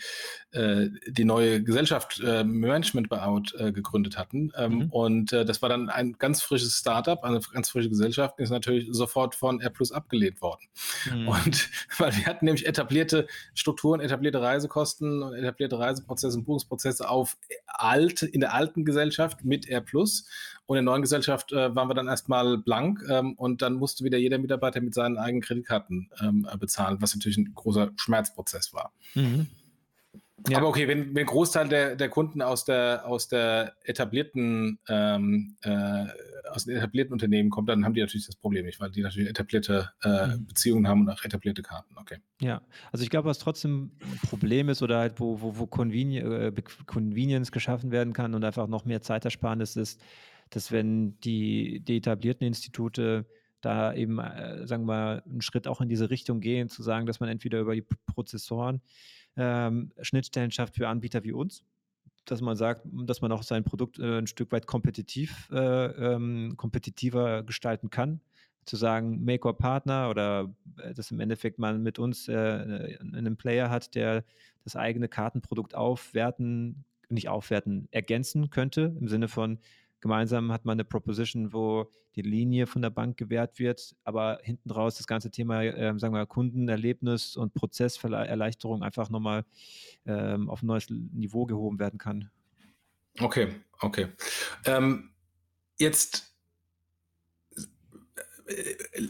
[0.53, 4.51] äh, äh, die neue Gesellschaft äh, Management Buyout äh, gegründet hatten.
[4.57, 4.89] Ähm, Mhm.
[4.89, 8.87] Und äh, das war dann ein ganz frisches Startup, eine ganz frische Gesellschaft, ist natürlich
[8.91, 10.61] sofort von R-Plus abgelehnt worden.
[11.11, 11.27] Mhm.
[11.27, 17.37] Und weil wir hatten nämlich etablierte Strukturen, etablierte Reisekosten und etablierte Reiseprozesse und Buchungsprozesse auf
[17.67, 19.83] alt, in der alten Gesellschaft mit R+.
[20.69, 24.03] Und in der neuen Gesellschaft äh, waren wir dann erstmal blank ähm, und dann musste
[24.03, 28.71] wieder jeder Mitarbeiter mit seinen eigenen Kreditkarten ähm, äh, bezahlen, was natürlich ein großer Schmerzprozess
[28.71, 28.93] war.
[29.15, 29.47] Mhm.
[30.47, 30.59] Ja.
[30.59, 35.57] Aber okay, wenn, wenn ein Großteil der, der Kunden aus der, aus der etablierten, ähm,
[35.63, 36.05] äh,
[36.51, 39.27] aus den etablierten Unternehmen kommt, dann haben die natürlich das Problem nicht, weil die natürlich
[39.27, 40.45] etablierte äh, Mhm.
[40.45, 41.95] Beziehungen haben und auch etablierte Karten.
[41.97, 42.19] Okay.
[42.41, 46.51] Ja, also ich glaube, was trotzdem ein Problem ist oder halt, wo, wo, wo äh,
[46.85, 49.99] Convenience geschaffen werden kann und einfach noch mehr Zeitersparnis ist,
[50.49, 53.25] dass wenn die, die etablierten Institute
[53.61, 57.05] da eben, äh, sagen wir mal, einen Schritt auch in diese Richtung gehen, zu sagen,
[57.05, 58.81] dass man entweder über die Prozessoren
[59.35, 61.63] ähm, Schnittstellen schafft für Anbieter wie uns,
[62.25, 66.53] dass man sagt, dass man auch sein Produkt äh, ein Stück weit kompetitiv, äh, ähm,
[66.57, 68.21] kompetitiver gestalten kann.
[68.65, 73.35] Zu sagen, Make or Partner oder äh, dass im Endeffekt man mit uns äh, einen
[73.35, 74.23] Player hat, der
[74.63, 79.59] das eigene Kartenprodukt aufwerten, nicht aufwerten, ergänzen könnte, im Sinne von
[80.01, 84.71] gemeinsam hat man eine Proposition, wo die Linie von der Bank gewährt wird, aber hinten
[84.71, 89.45] raus das ganze Thema, ähm, sagen wir, Kundenerlebnis und Prozesserleichterung einfach nochmal
[90.05, 92.31] ähm, auf ein neues Niveau gehoben werden kann.
[93.19, 94.07] Okay, okay.
[94.65, 95.11] Ähm,
[95.77, 96.28] jetzt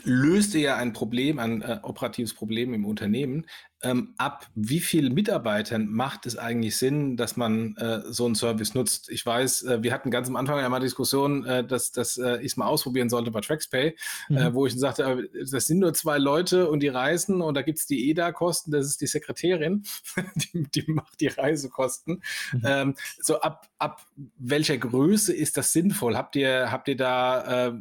[0.04, 3.45] löst ihr ja ein Problem, ein äh, operatives Problem im Unternehmen.
[3.82, 8.73] Ähm, ab wie vielen Mitarbeitern macht es eigentlich Sinn, dass man äh, so einen Service
[8.73, 9.10] nutzt?
[9.10, 12.39] Ich weiß, äh, wir hatten ganz am Anfang ja mal Diskussion, äh, dass, dass äh,
[12.39, 13.95] ich es mal ausprobieren sollte bei TraxPay,
[14.28, 14.38] Mhm.
[14.38, 17.80] äh, wo ich sagte, das sind nur zwei Leute und die reisen und da gibt
[17.80, 19.84] es die EDA-Kosten, das ist die Sekretärin,
[20.36, 22.21] die, die macht die Reisekosten.
[22.52, 22.62] Mhm.
[22.65, 24.06] Ähm, so ab, ab
[24.38, 26.17] welcher Größe ist das sinnvoll?
[26.17, 27.73] Habt ihr, habt ihr da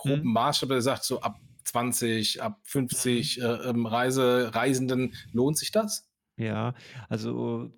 [0.00, 0.32] groben Mhm.
[0.32, 6.08] Maßstab, der sagt, so ab 20, ab 50 äh, ähm, Reise, Reisenden, lohnt sich das?
[6.36, 6.74] Ja,
[7.08, 7.70] also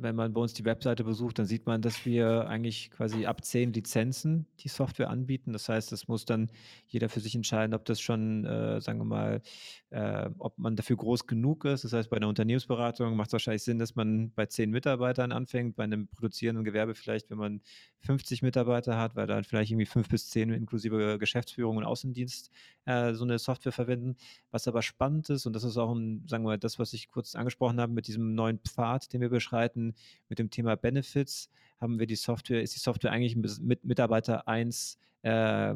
[0.00, 3.44] wenn man bei uns die Webseite besucht, dann sieht man, dass wir eigentlich quasi ab
[3.44, 5.52] zehn Lizenzen die Software anbieten.
[5.52, 6.50] Das heißt, es muss dann
[6.86, 9.42] jeder für sich entscheiden, ob das schon, äh, sagen wir mal,
[9.90, 11.84] äh, ob man dafür groß genug ist.
[11.84, 15.76] Das heißt, bei einer Unternehmensberatung macht es wahrscheinlich Sinn, dass man bei zehn Mitarbeitern anfängt,
[15.76, 17.60] bei einem produzierenden Gewerbe vielleicht, wenn man
[18.00, 22.50] 50 Mitarbeiter hat, weil dann vielleicht irgendwie fünf bis zehn inklusive Geschäftsführung und Außendienst
[22.84, 24.16] äh, so eine Software verwenden.
[24.50, 27.08] Was aber spannend ist, und das ist auch ein, sagen wir mal, das, was ich
[27.08, 29.87] kurz angesprochen habe mit diesem neuen Pfad, den wir beschreiten,
[30.28, 34.98] mit dem Thema Benefits, haben wir die Software, ist die Software eigentlich mit Mitarbeiter 1
[35.24, 35.74] äh, äh,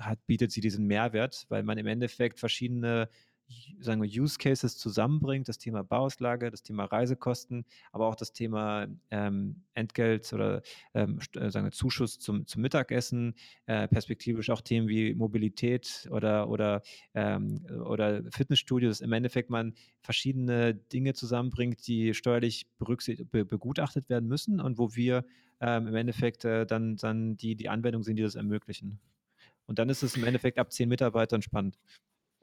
[0.00, 3.10] hat, bietet sie diesen Mehrwert, weil man im Endeffekt verschiedene
[3.80, 8.86] sagen wir, Use Cases zusammenbringt, das Thema Bauauslage, das Thema Reisekosten, aber auch das Thema
[9.10, 10.62] ähm, Entgelt oder
[10.94, 13.34] ähm, st- sagen wir, Zuschuss zum, zum Mittagessen,
[13.66, 16.82] äh, perspektivisch auch Themen wie Mobilität oder, oder,
[17.14, 19.00] ähm, oder Fitnessstudios.
[19.00, 25.24] Im Endeffekt man verschiedene Dinge zusammenbringt, die steuerlich be, begutachtet werden müssen und wo wir
[25.60, 29.00] ähm, im Endeffekt äh, dann, dann die, die Anwendung sind, die das ermöglichen.
[29.66, 31.78] Und dann ist es im Endeffekt ab zehn Mitarbeitern spannend.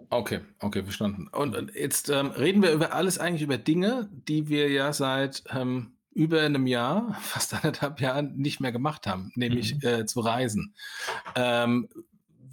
[0.09, 1.27] Okay, okay, verstanden.
[1.31, 5.93] Und jetzt ähm, reden wir über alles eigentlich über Dinge, die wir ja seit ähm,
[6.13, 9.87] über einem Jahr, fast anderthalb Jahren nicht mehr gemacht haben, nämlich Mhm.
[9.87, 10.75] äh, zu reisen.
[11.35, 11.89] Ähm,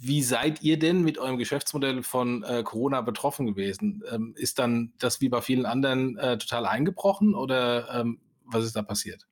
[0.05, 4.03] wie seid ihr denn mit eurem Geschäftsmodell von äh, Corona betroffen gewesen?
[4.11, 8.75] Ähm, ist dann das wie bei vielen anderen äh, total eingebrochen oder ähm, was ist
[8.75, 9.27] da passiert?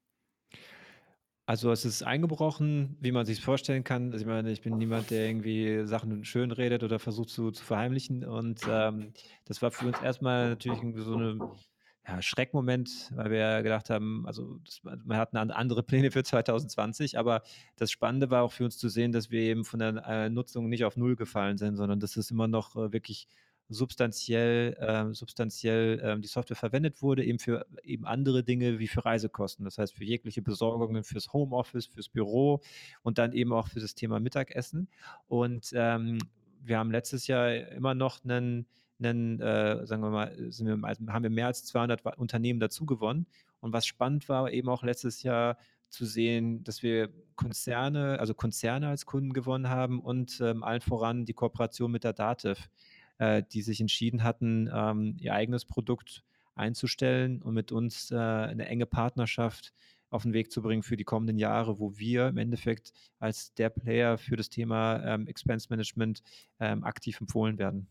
[1.48, 4.12] Also, es ist eingebrochen, wie man sich's vorstellen kann.
[4.12, 8.24] Also, ich meine, ich bin niemand, der irgendwie Sachen schönredet oder versucht zu zu verheimlichen
[8.24, 9.14] und, ähm,
[9.46, 11.44] das war für uns erst mal natürlich so 'ne
[12.08, 17.42] ja, Schreckmoment, weil wir gedacht haben also, das man an andere Pläne für 2020, aber
[17.78, 20.70] das Spannende war auch für uns zu sehen, dass wir eben von der, äh, Nutzung
[20.70, 23.28] nicht auf Null gefallen sind, sondern dass es immer noch, äh, wirklich
[23.72, 29.06] substanziell äh, substanziell, ähm, die Software verwendet wurde, eben für eben andere Dinge wie für
[29.06, 29.66] Reisekosten.
[29.66, 32.62] Das heißt, für jegliche Besorgungen fürs Homeoffice, fürs Büro
[33.04, 34.90] und dann eben auch für das Thema Mittagessen.
[35.28, 36.20] Und, ähm,
[36.64, 38.68] wir haben letztes Jahr immer noch 'nen
[39.00, 43.26] 'nen, äh, sagen wir mal, wir haben wir mehr als 200 wa Unternehmen dazugewonnen.
[43.62, 45.58] Und was spannend war eben auch letztes Jahr
[45.90, 51.26] zu sehen, dass wir Konzerne also Konzerne als Kunden gewonnen haben und, ähm, allen voran
[51.26, 52.70] die Kooperation mit der Dativ,
[53.22, 56.24] äh, die sich entschieden hatten, ähm, ihr eigenes Produkt
[56.56, 59.74] einzustellen und mit uns, äh, 'ne enge Partnerschaft
[60.10, 63.70] auf 'n Weg zu bringen für die kommenden Jahre, wo wir im Endeffekt als der
[63.70, 66.22] Player für das Thema, ähm, Expense Management,
[66.60, 67.88] ähm, aktiv empfohlen werden.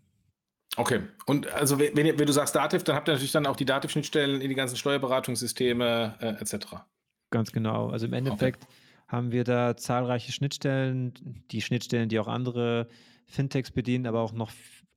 [0.76, 1.00] Okay.
[1.26, 3.64] Und also, we wenn wenn du sagst Dativ, dann habt ihr natürlich dann auch die
[3.64, 6.86] Dativ-Schnittstellen in die ganzen Steuerberatungssysteme, äh, et cetera.
[7.32, 7.88] Ganz genau.
[7.90, 8.18] Also, im Okay.
[8.18, 8.66] Endeffekt
[9.06, 12.88] haben wir da zahlreiche Schnittstellen, die Schnittstellen, die auch andere
[13.26, 14.50] Fintechs bedienen, aber auch noch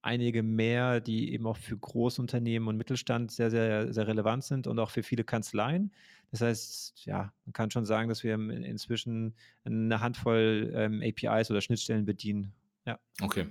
[0.03, 4.77] einige mehr, die eben auch für Großunternehmen und Mittelstand sehr, sehr, sehr relevant sind und
[4.79, 5.91] auch für viele Kanzleien.
[6.31, 9.35] Das heißt, ja, man kann schon sagen, dass wir inzwischen
[9.65, 12.53] 'ne Handvoll, ähm, APIs oder Schnittstellen bedienen.
[12.85, 12.99] Ja.
[13.21, 13.47] Okay.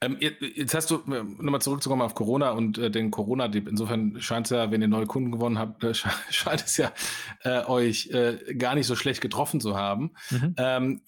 [0.00, 3.66] Ähm, je jetzt hast du um noch mal zurückzukommen auf Corona und, äh, den Corona-Dip.
[3.66, 6.92] Insofern scheint's ja, wenn ihr neue Kunden gewonnen habt, äh, schei scheint es ja,
[7.42, 10.12] äh, euch, äh, gar nicht so schlecht getroffen zu haben.
[10.30, 10.54] Mhm.
[10.58, 11.00] Ähm,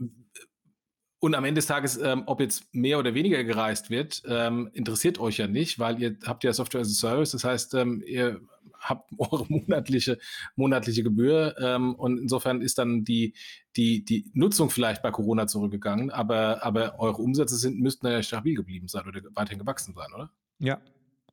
[1.20, 5.20] und am Ende des Tages, ähm, ob jetzt mehr oder weniger gereist wird, ähm, interessiert
[5.20, 7.32] euch ja nicht, weil ihr habt ja Software as a Service.
[7.32, 8.40] Das heißt, ähm, ihr
[8.80, 10.18] habt eure monatliche
[10.56, 13.34] monatliche Gebühr, ähm, und insofern ist dann die
[13.76, 18.54] die die Nutzung vielleicht bei Corona zurückgegangen, aber aber eure Umsätze sind müssten ja stabil
[18.54, 20.30] geblieben sein oder weiterhin gewachsen sein, oder?
[20.58, 20.80] Ja,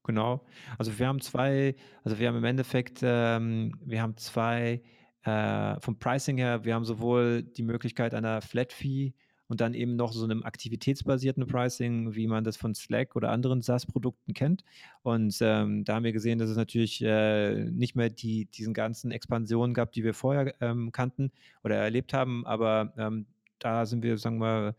[0.04, 0.45] genau.
[0.78, 4.82] Also, wir haben 2 also, wir haben im Endeffekt, ähm wir haben 2
[5.23, 9.13] äh, vom Pricing her wir haben sowohl die Möglichkeit einer Flat Fee
[9.48, 13.62] und dann eben noch so 'nem aktivitätsbasierten Pricing, wie man das von Slack oder anderen
[13.62, 14.64] SaaS-Produkten kennt.
[15.04, 19.12] Und, ähm, da haben wir gesehen, dass es natürlich, äh, nicht mehr die diesen ganzen
[19.12, 21.32] Expansionen gab, die wir vorher, ähm, kannten
[21.64, 22.46] oder erlebt haben.
[22.46, 23.26] Aber, ähm,
[23.60, 24.76] da sind wir, sagen wir,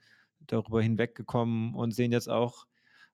[0.47, 2.67] darüber hinweggekommen und sehen jetzt auch,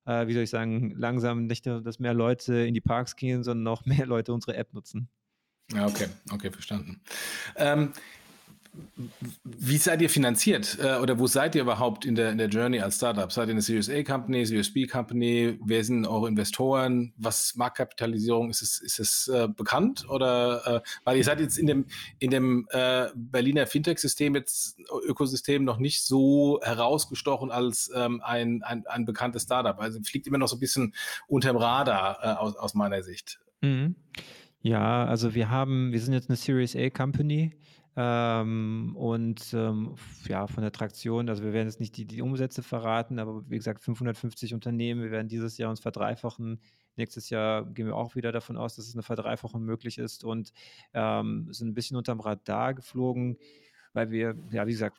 [0.06, 3.42] äh, wie soll ich sagen, langsam nicht nur, dass mehr Leute in die Parks gehen,
[3.42, 5.08] sondern auch mehr Leute unsere App nutzen.
[5.72, 7.00] Ja, okay, okay, verstanden.
[7.56, 7.92] Ähm,
[9.44, 12.80] wie seid ihr finanziert, äh, oder wo seid ihr überhaupt in der in der Journey
[12.80, 13.32] als Start-up?
[13.32, 15.58] Seid ihr 'ne Series A Company, Series B Company?
[15.64, 17.12] Wer sind eure Investoren?
[17.16, 18.50] Was Marktkapitalisierung?
[18.50, 21.86] Ist es ist es, äh, bekannt oder, äh weil ihr seid jetzt in dem
[22.18, 28.86] in dem, äh, Berliner Fintech-System jetzt Ökosystem noch nicht so herausgestochen als, ähm, ein ein
[28.86, 29.80] ein bekanntes Start-up.
[29.80, 30.94] Also, fliegt immer noch so 'n bisschen
[31.28, 33.38] unterm Radar, äh, aus aus meiner Sicht.
[33.62, 33.94] Mhm.
[34.62, 37.52] Ja, also, wir haben wir sind jetzt 'ne Series A Company,
[37.96, 39.94] ähm, und, ähm,
[40.26, 43.56] ja, von der Traktion also, wir werden jetzt nicht die die Umsätze verraten, aber wie
[43.56, 45.02] gesagt, 550 Unternehmen.
[45.02, 46.60] Wir werden dieses Jahr uns verdreifachen.
[46.96, 50.52] Nächstes Jahr gehen wir auch wieder davon aus, dass es 'ne Verdreifachung möglich ist und,
[50.94, 53.38] ähm, sind 'n bisschen unterm Radar geflogen,
[53.94, 54.98] weil wir, ja, wie gesagt,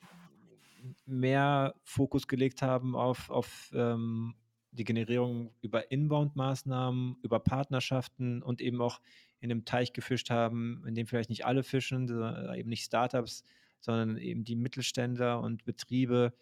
[1.05, 4.35] mehr Fokus gelegt haben auf auf, ähm,
[4.75, 9.01] die Generierung über Inbound-Maßnahmen, über Partnerschaften und eben auch
[9.39, 12.07] in 'nem Teich gefischt haben, in dem vielleicht nicht alle fischen,
[12.55, 13.43] eben nicht Start-ups,
[13.79, 16.33] sondern eben die Mittelständler und Betriebe,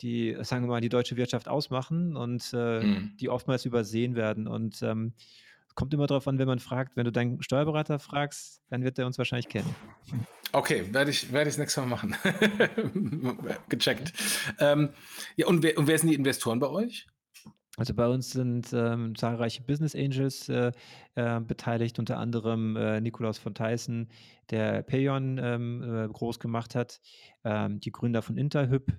[0.00, 3.16] die, sagen wir mal, die deutsche Wirtschaft ausmachen und, äh, Mhm.
[3.20, 4.46] die oftmals übersehen werden.
[4.48, 5.12] Und, ähm,
[5.74, 6.96] kommt immer drauf an, wen man fragt.
[6.96, 9.74] Wenn du deinen Steuerberater fragst, dann wird der uns wahrscheinlich kennen.
[10.52, 12.14] Okay, werde ich werde ich das nächste Mal machen.
[13.70, 14.12] Gecheckt.
[14.58, 14.90] Ähm,
[15.36, 17.06] ja, und wer und wer sind die Investoren bei euch?
[17.82, 20.70] Also, bei uns sind, ähm, zahlreiche Business Angels, äh,
[21.16, 24.08] äh, beteiligt, unter anderem, äh, Nikolaus von Teyssen,
[24.50, 27.00] der Payon, ähm, äh, groß gemacht hat,
[27.42, 28.92] ähm, die Gründer von Interhyp,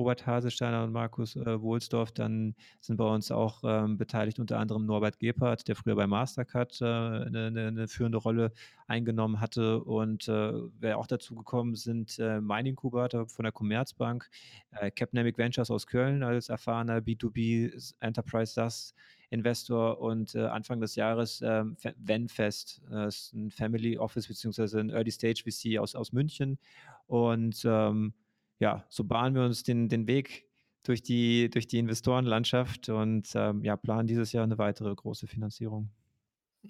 [0.00, 2.12] Robert Haselsteiner und Markus, äh, Wohlsdorf.
[2.12, 6.80] Dann sind bei uns auch, ähm, beteiligt unter anderem Norbert Gebhardt, der früher bei Mastercard,
[6.80, 6.84] äh,
[7.30, 8.52] 'ne 'ne 'ne führende Rolle
[8.88, 9.84] eingenommen hatte.
[9.84, 14.28] Und, äh, wer auch dazugekommen sind, äh, Mein Inkubator von der Commerzbank,
[14.72, 18.94] äh, Capnamic Ventures aus Köln als erfahrener B2B S Enterprise SaaS
[19.30, 24.90] Investor und, äh, Anfang des Jahres, Ve Venfest, äh, ist 'n Family Office beziehungsweise 'n
[24.90, 26.58] Early Stage VC aus aus München.
[27.06, 28.14] Und, ähm,
[28.60, 30.46] ja, so bahnen wir uns den den Weg
[30.84, 35.90] durch die durch die Investorenlandschaft und, ähm, ja, planen dieses Jahr 'ne weitere große Finanzierung.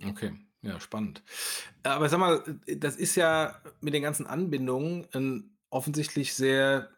[0.05, 1.22] Okay, ja, spannend.
[1.83, 6.90] Aber sag mal, das ist ja mit den ganzen Anbindungen 'n offensichtlich sehr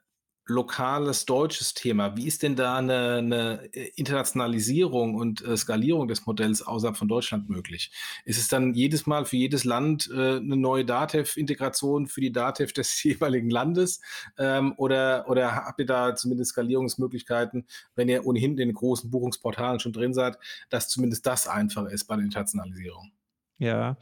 [0.52, 2.16] lokales deutsches Thema.
[2.16, 3.64] Wie ist denn da eine, eine
[3.96, 7.90] Internationalisierung und äh, Skalierung des Modells außerhalb von Deutschland möglich?
[8.24, 12.72] Ist es dann jedes Mal für jedes Land äh, eine neue Datev-Integration für die Datev
[12.72, 14.00] des jeweiligen Landes?
[14.38, 19.80] Ähm, oder, oder habt ihr da zumindest Skalierungsmöglichkeiten, wenn ihr ohnehin in den großen Buchungsportalen
[19.80, 20.38] schon drin seid,
[20.70, 23.12] dass zumindest das einfacher ist bei der Internationalisierung?
[23.58, 23.96] Ja,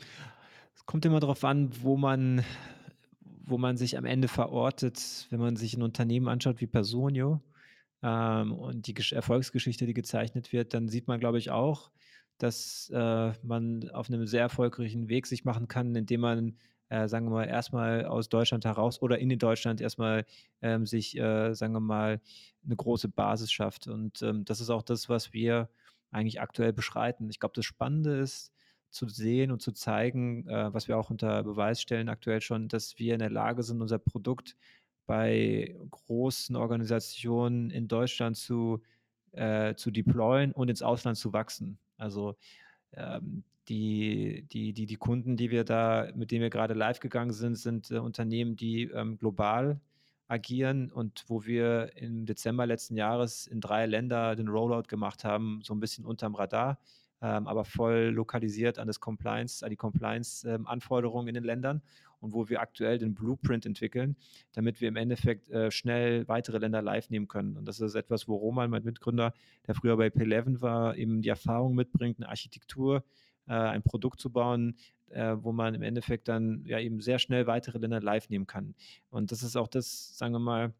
[0.75, 2.45] es kommt immer darauf an, wo man
[3.51, 7.43] wo man sich am Ende verortet, wenn man sich ein Unternehmen anschaut wie Personio
[8.03, 11.91] ähm, und die Gesch Erfolgsgeschichte, die gezeichnet wird, dann sieht man, glaube ich, auch,
[12.39, 16.57] dass äh, man auf einem sehr erfolgreichen Weg sich machen kann, indem man,
[16.89, 20.25] äh, sagen wir mal, erstmal aus Deutschland heraus oder in Deutschland erstmal
[20.63, 22.21] ähm, sich, äh, sagen wir mal,
[22.65, 23.89] eine große Basis schafft.
[23.89, 25.69] Und ähm, das ist auch das, was wir
[26.11, 27.29] eigentlich aktuell beschreiten.
[27.31, 28.53] Ich glaube, das Spannende ist,
[28.91, 32.99] zu sehen und zu zeigen, äh, was wir auch unter Beweis stellen aktuell schon, dass
[32.99, 34.57] wir in der Lage sind, unser Produkt
[35.07, 38.83] bei großen Organisationen in Deutschland zu,
[39.33, 41.79] äh, zu deployen und ins Ausland zu wachsen.
[41.97, 42.37] Also
[42.95, 47.33] ähm, die, die, die, die Kunden, die wir da, mit denen wir gerade live gegangen
[47.33, 49.81] sind, sind äh, Unternehmen, die ähm, global
[50.29, 55.61] agieren und wo wir im Dezember letzten Jahres in drei Länder den Rollout gemacht haben,
[55.65, 56.79] so ein bisschen unterm Radar
[57.23, 61.83] ähm, aber voll lokalisiert an das Compliance, an die Compliance-Anforderungen ähm, in den Ländern
[62.21, 64.17] und wo wir aktuell den Blueprint entwickeln,
[64.53, 67.57] damit wir im Endeffekt äh, schnell weitere Länder live nehmen können.
[67.57, 69.33] Und das ist etwas, wo Roman, mein Mitgründer,
[69.67, 73.05] der früher bei P11 war, eben die Erfahrung mitbringt, eine Architektur,
[73.49, 74.77] äh, ein Produkt zu bauen,
[75.09, 78.75] äh, wo man im Endeffekt dann ja eben sehr schnell weitere Länder live nehmen kann.
[79.11, 80.75] Und das ist auch das, sagen wir mal,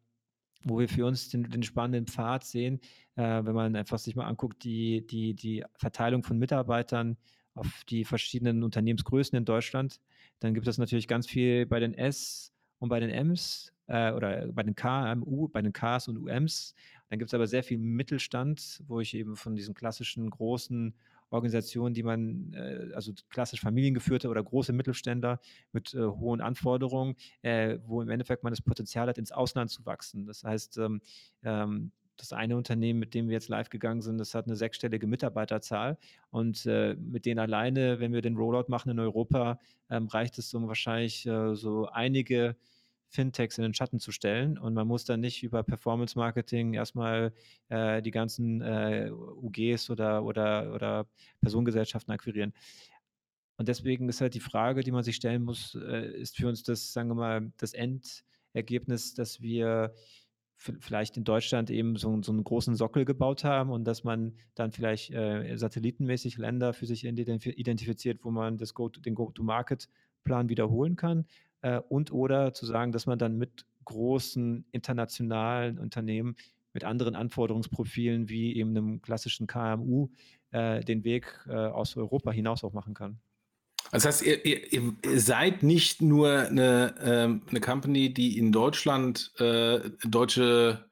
[0.65, 2.81] wo wir für uns den, den spannenden Pfad sehen,
[3.17, 7.17] äh, wenn man einfach sich mal anguckt, die, die, die Verteilung von Mitarbeitern
[7.55, 10.01] auf die verschiedenen Unternehmensgrößen in Deutschland,
[10.39, 14.47] dann gibt es natürlich ganz viel bei den S und bei den Ms äh, oder
[14.53, 16.75] bei den KMU, bei den Ks und UMs.
[17.09, 20.95] Dann gibt es aber sehr viel Mittelstand, wo ich eben von diesen klassischen großen
[21.31, 25.41] Organisationen, die man, äh, also klassisch familiengeführte oder große Mittelständler
[25.73, 29.87] mit äh, hohen Anforderungen, äh, wo im Endeffekt man das Potenzial hat, ins Ausland zu
[29.87, 30.27] wachsen.
[30.27, 31.01] Das heißt, ähm,
[31.43, 35.07] ähm, das eine Unternehmen, mit dem wir jetzt live gegangen sind, das hat eine sechsstellige
[35.07, 35.99] Mitarbeiterzahl
[36.31, 40.53] und äh, mit denen alleine, wenn wir den Rollout machen in Europa, ähm, reicht es
[40.55, 42.57] um wahrscheinlich äh, so einige
[43.11, 47.33] Fintechs in den Schatten zu stellen und man muss dann nicht über Performance Marketing erstmal
[47.69, 51.07] äh, die ganzen äh, UGs oder, oder, oder
[51.41, 52.55] Personengesellschaften akquirieren.
[53.57, 56.63] Und deswegen ist halt die Frage, die man sich stellen muss, äh, ist für uns
[56.63, 59.93] das, sagen wir mal, das Endergebnis, dass wir
[60.57, 64.73] vielleicht in Deutschland eben so, so, einen großen Sockel gebaut haben und dass man dann
[64.73, 71.27] vielleicht äh, satellitenmäßig Länder für sich identifiziert, wo man das Go den Go-to-Market-Plan wiederholen kann
[71.63, 76.37] äh, und oder zu sagen, dass man dann mit großen internationalen Unternehmen
[76.73, 80.09] mit anderen Anforderungsprofilen wie eben einem klassischen KMU
[80.53, 83.19] äh, den Weg äh, aus Europa hinaus auch machen kann.
[83.93, 89.33] Das heißt, ihr, ihr, ihr seid nicht nur eine, ähm, eine Company, die in Deutschland
[89.39, 90.90] äh, deutsche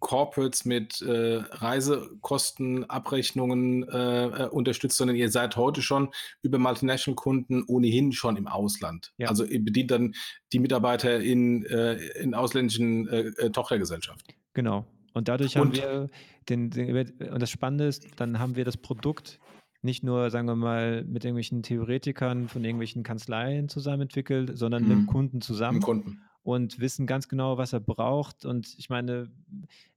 [0.00, 6.10] Corporates mit äh, Reisekostenabrechnungen äh, äh, unterstützt, sondern ihr seid heute schon
[6.42, 9.12] über Multinational-Kunden ohnehin schon im Ausland.
[9.18, 9.28] Ja.
[9.28, 10.14] Also ihr bedient dann
[10.52, 14.34] die Mitarbeiter in, äh, in ausländischen äh, äh, Tochtergesellschaften.
[14.54, 14.86] Genau.
[15.14, 16.08] Und dadurch haben und, wir
[16.48, 19.38] den, den, und das Spannende ist, dann haben wir das Produkt
[19.82, 24.92] nicht nur, sagen wir mal, mit irgendwelchen Theoretikern von irgendwelchen Kanzleien zusammen entwickelt, sondern mit
[24.92, 25.06] dem mhm.
[25.06, 25.78] Kunden zusammen.
[25.78, 28.44] Mit Kunden und wissen ganz genau, was er braucht.
[28.44, 29.30] Und ich meine,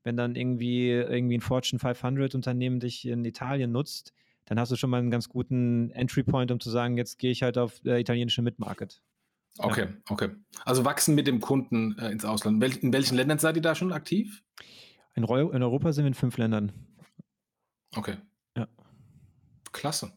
[0.03, 4.13] wenn dann irgendwie, irgendwie ein Fortune 500 Unternehmen dich in Italien nutzt,
[4.45, 7.31] dann hast du schon mal einen ganz guten Entry Point, um zu sagen, jetzt gehe
[7.31, 9.01] ich halt auf äh, italienische Mid-Market.
[9.57, 9.93] Okay, ja.
[10.09, 10.29] okay.
[10.65, 12.63] Also wachsen mit dem Kunden äh, ins Ausland.
[12.63, 14.43] In welchen Ländern seid ihr da schon aktiv?
[15.15, 15.29] In, in
[15.63, 16.73] Europa sind wir in fünf Ländern.
[17.95, 18.17] Okay.
[19.75, 20.11] Klasse.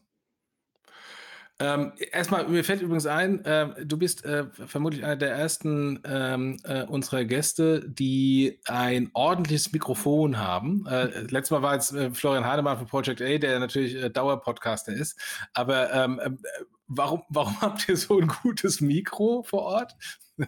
[1.61, 6.57] Ähm, erstmal, mir fällt übrigens ein, äh, du bist äh, vermutlich einer der ersten ähm,
[6.63, 10.85] äh, unserer Gäste, die ein ordentliches Mikrofon haben.
[10.87, 14.93] Äh, letztes Mal war jetzt äh, Florian Heinemann von Project A, der natürlich äh, Dauerpodcaster
[14.93, 15.19] ist.
[15.53, 16.39] Aber ähm,
[16.87, 19.95] warum, warum habt ihr so ein gutes Mikro vor Ort?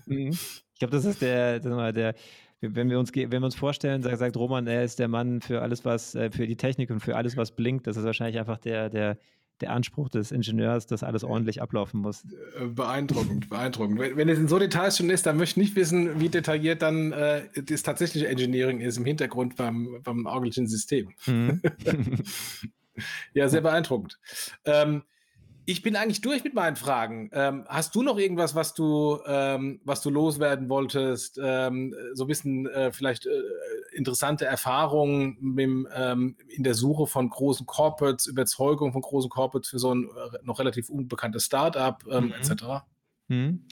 [0.06, 0.32] Mhm.
[0.32, 2.16] Ich glaube, das ist der, der, der
[2.62, 5.62] wenn wir uns, wenn wir uns vorstellen, sagt, sagt Roman, er ist der Mann für
[5.62, 8.90] alles, was, für die Technik und für alles, was blinkt, das ist wahrscheinlich einfach der,
[8.90, 9.18] der,
[9.62, 12.26] der Anspruch des Ingenieurs, dass alles ordentlich ablaufen muss.
[12.60, 14.00] Äh, beeindruckend, beeindruckend.
[14.00, 16.82] Wenn, wenn es in so Details schon ist, dann möchte ich nicht wissen, wie detailliert
[16.82, 21.10] dann äh, das tatsächliche Engineering ist im Hintergrund beim, beim augenlichen System.
[21.26, 21.62] Mhm.
[23.34, 24.20] ja, sehr beeindruckend.
[24.66, 25.04] Ähm,
[25.66, 27.30] Ich bin eigentlich durch mit meinen Fragen.
[27.34, 31.40] Ähm, hast du noch irgendwas, was du, ähm, was du loswerden wolltest?
[31.42, 33.42] Ähm, so ein bisschen äh, vielleicht äh,
[33.94, 39.80] interessante Erfahrungen mit, ähm, in der Suche von großen Corporates, Überzeugung von großen Corporates für
[39.80, 42.34] so ein äh, noch relativ unbekanntes Startup ähm, mhm.
[42.34, 42.64] etc.
[43.28, 43.66] Mhm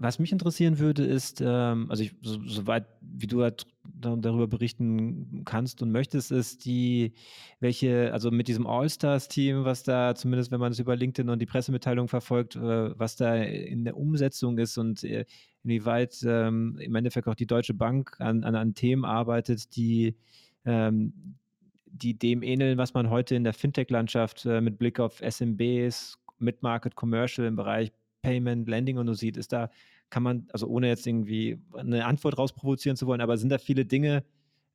[0.00, 5.42] was mich interessieren würde, ist, ähm, also ich, so, soweit wie du halt darüber berichten
[5.44, 7.12] kannst und möchtest, ist die,
[7.60, 11.46] welche, also mit diesem All-Stars-Team, was da zumindest, wenn man es über LinkedIn und die
[11.46, 15.26] Pressemitteilung verfolgt, äh, was da in der Umsetzung ist und äh,
[15.64, 20.16] inwieweit ähm, im Endeffekt auch die Deutsche Bank an, an, an Themen arbeitet, die
[20.64, 21.36] ähm,
[21.84, 26.94] die dem ähneln, was man heute in der Fintech-Landschaft äh, mit Blick auf SMBs, Mid-Market
[26.94, 27.92] Commercial im Bereich
[28.22, 29.70] Payment, Landing und so sieht, ist da,
[30.10, 33.84] kann man, also ohne jetzt irgendwie eine Antwort rausprovozieren zu wollen, aber sind da viele
[33.84, 34.24] Dinge,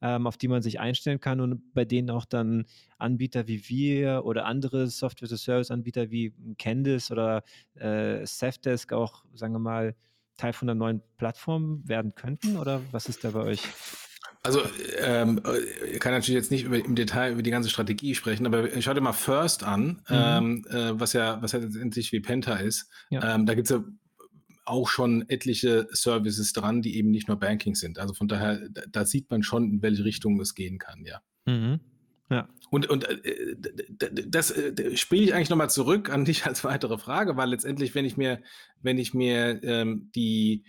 [0.02, 2.66] ähm, auf die man sich einstellen kann und bei denen auch dann
[2.98, 7.44] Anbieter wie wir oder andere Software-as-a-Service-Anbieter wie Candice oder
[7.76, 9.96] äh, Safdesk auch, sagen wir mal,
[10.38, 12.58] Teil von der neuen Plattform werden könnten?
[12.58, 13.62] Oder was ist da bei euch?
[14.46, 14.62] Also,
[15.00, 15.42] ähm,
[15.92, 18.94] ich kann natürlich jetzt nicht über, im Detail über die ganze Strategie sprechen, aber schau
[18.94, 20.12] dir mal First an, mhm.
[20.12, 22.88] ähm, äh, was ja, was ja letztendlich wie Penta ist.
[23.10, 23.34] Ja.
[23.34, 23.84] Ähm, da gibt es ja
[24.64, 27.98] auch schon etliche Services dran, die eben nicht nur Banking sind.
[27.98, 31.22] Also von daher, da, da sieht man schon, in welche Richtung es gehen kann, ja.
[31.46, 31.80] Mhm.
[32.30, 32.48] Ja.
[32.70, 33.56] Und, und äh,
[34.28, 38.06] das äh, spiele ich eigentlich nochmal zurück an dich als weitere Frage, weil letztendlich, wenn
[38.06, 38.44] ich mir,
[38.84, 40.64] wenn ich mir ähm, die,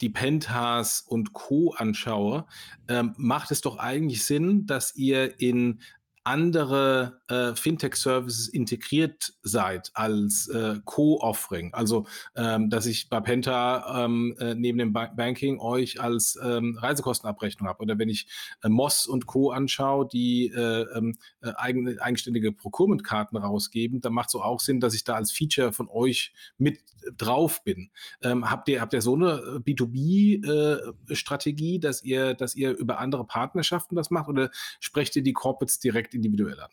[0.00, 1.74] die Pentas und Co.
[1.76, 2.46] anschaue,
[2.88, 5.80] ähm, macht es doch eigentlich Sinn, dass ihr in
[6.28, 11.72] andere äh, Fintech-Services integriert seid als äh, Co-Offering.
[11.72, 16.76] Also, ähm, dass ich bei Penta ähm, äh, neben dem ba Banking euch als ähm,
[16.78, 17.82] Reisekostenabrechnung habe.
[17.82, 18.28] Oder wenn ich
[18.62, 19.52] äh, Moss und Co.
[19.52, 24.92] anschaue, die äh, ähm, äh, eigen, eigenständige Procurement-Karten rausgeben, dann macht es auch Sinn, dass
[24.92, 26.80] ich da als Feature von euch mit
[27.16, 27.90] drauf bin.
[28.22, 33.96] Ähm, habt ihr habt ihr so eine B2B-Strategie, dass ihr dass ihr über andere Partnerschaften
[33.96, 34.50] das macht oder
[34.80, 36.70] sprecht ihr die Corporates direkt individuell an?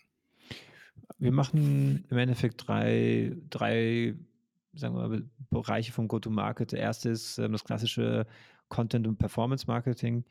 [1.17, 4.15] Wir machen im Endeffekt drei, drei
[4.73, 6.73] sagen wir mal, Bereiche vom Go-to-Market.
[6.73, 8.25] Der erste ist ähm, das klassische
[8.69, 10.25] Content- und Performance-Marketing.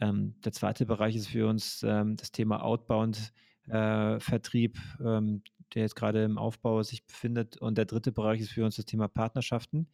[0.00, 5.04] Ähm, der zweite Bereich ist für uns ähm, das Thema Outbound-Vertrieb, äh,
[5.74, 7.56] der jetzt gerade im Aufbau sich befindet.
[7.56, 9.88] Und der dritte Bereich ist für uns das Thema Partnerschaften,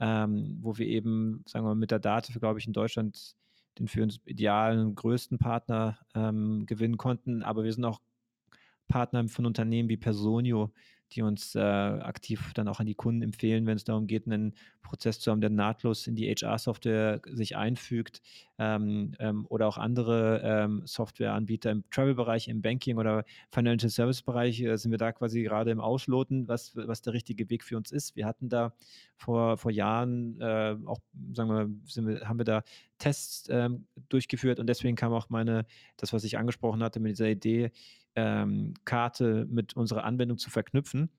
[0.00, 3.36] ähm, wo wir eben, sagen wir mal, mit der Date, glaube ich, in Deutschland
[3.78, 7.42] den für uns idealen größten Partner ähm, gewinnen konnten.
[7.42, 8.00] Aber wir sind auch
[8.88, 10.72] Partner von Unternehmen wie Personio,
[11.12, 14.54] die uns äh, aktiv dann auch an die Kunden empfehlen, wenn es darum geht, einen
[14.82, 18.20] Prozess zu haben, der nahtlos in die HR-Software sich einfügt
[18.58, 24.76] ähm, ähm, oder auch andere ähm, Softwareanbieter im Travel-Bereich, im Banking oder Financial Service-Bereich äh,
[24.76, 28.16] sind wir da quasi gerade im Ausloten, was, was der richtige Weg für uns ist.
[28.16, 28.74] Wir hatten da
[29.16, 30.98] vor, vor Jahren äh, auch,
[31.32, 32.62] sagen wir, wir, haben wir da
[32.98, 37.28] Tests ähm, durchgeführt und deswegen kam auch meine, das, was ich angesprochen hatte mit dieser
[37.28, 37.72] Idee,
[38.14, 41.10] ähm, Karte mit unserer Anwendung zu verknüpfen.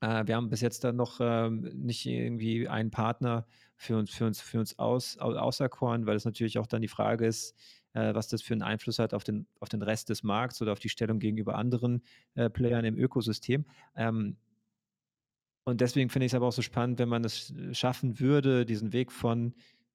[0.00, 4.26] Äh, wir haben bis jetzt dann noch ähm, nicht irgendwie einen Partner für uns, für
[4.26, 7.54] uns, für uns aus, auserkoren, weil es natürlich auch dann die Frage ist,
[7.94, 10.72] äh, was das für einen Einfluss hat auf den, auf den Rest des Markts oder
[10.72, 12.02] auf die Stellung gegenüber anderen
[12.34, 13.64] äh, Playern im Ökosystem.
[13.96, 14.36] Ähm,
[15.64, 18.92] und deswegen finde ich es aber auch so spannend, wenn man es schaffen würde, diesen
[18.92, 19.54] Weg von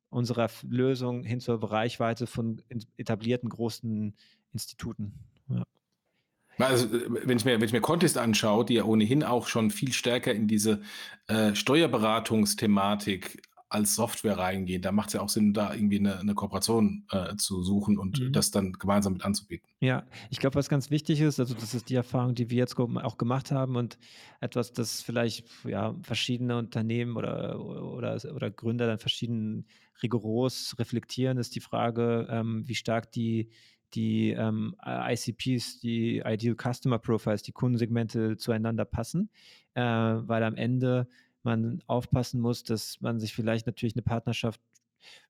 [0.10, 2.62] unserer Lösung hin zur Reichweite von
[2.98, 4.14] etablierten großen
[4.52, 5.14] Instituten.
[6.68, 9.94] Also, wenn ich mir, wenn ich mir Contest anschaue, die ja ohnehin auch schon viel
[9.94, 10.82] stärker in diese
[11.28, 13.42] äh, Steuerberatungsthematik
[13.72, 17.38] als Software reingehen, da macht es ja auch Sinn, da irgendwie eine, eine Kooperation äh,
[17.38, 18.34] zu suchen und mhm.
[18.34, 19.66] das dann gemeinsam mit anzubieten.
[19.80, 22.78] Ja, ich glaube, was ganz wichtig ist, also das ist die Erfahrung, die wir jetzt
[22.78, 23.98] auch gemacht haben und
[24.42, 29.66] etwas, das vielleicht ja, verschiedene Unternehmen oder, oder, oder Gründer dann verschieden
[30.04, 33.52] rigoros reflektieren, ist die Frage, ähm, wie stark die
[33.94, 39.30] die ähm, ICPs, die Ideal Customer Profiles, die Kundensegmente zueinander passen,
[39.74, 41.08] äh, weil am Ende
[41.44, 44.62] man aufpassen muss, dass man sich vielleicht natürlich eine Partnerschaft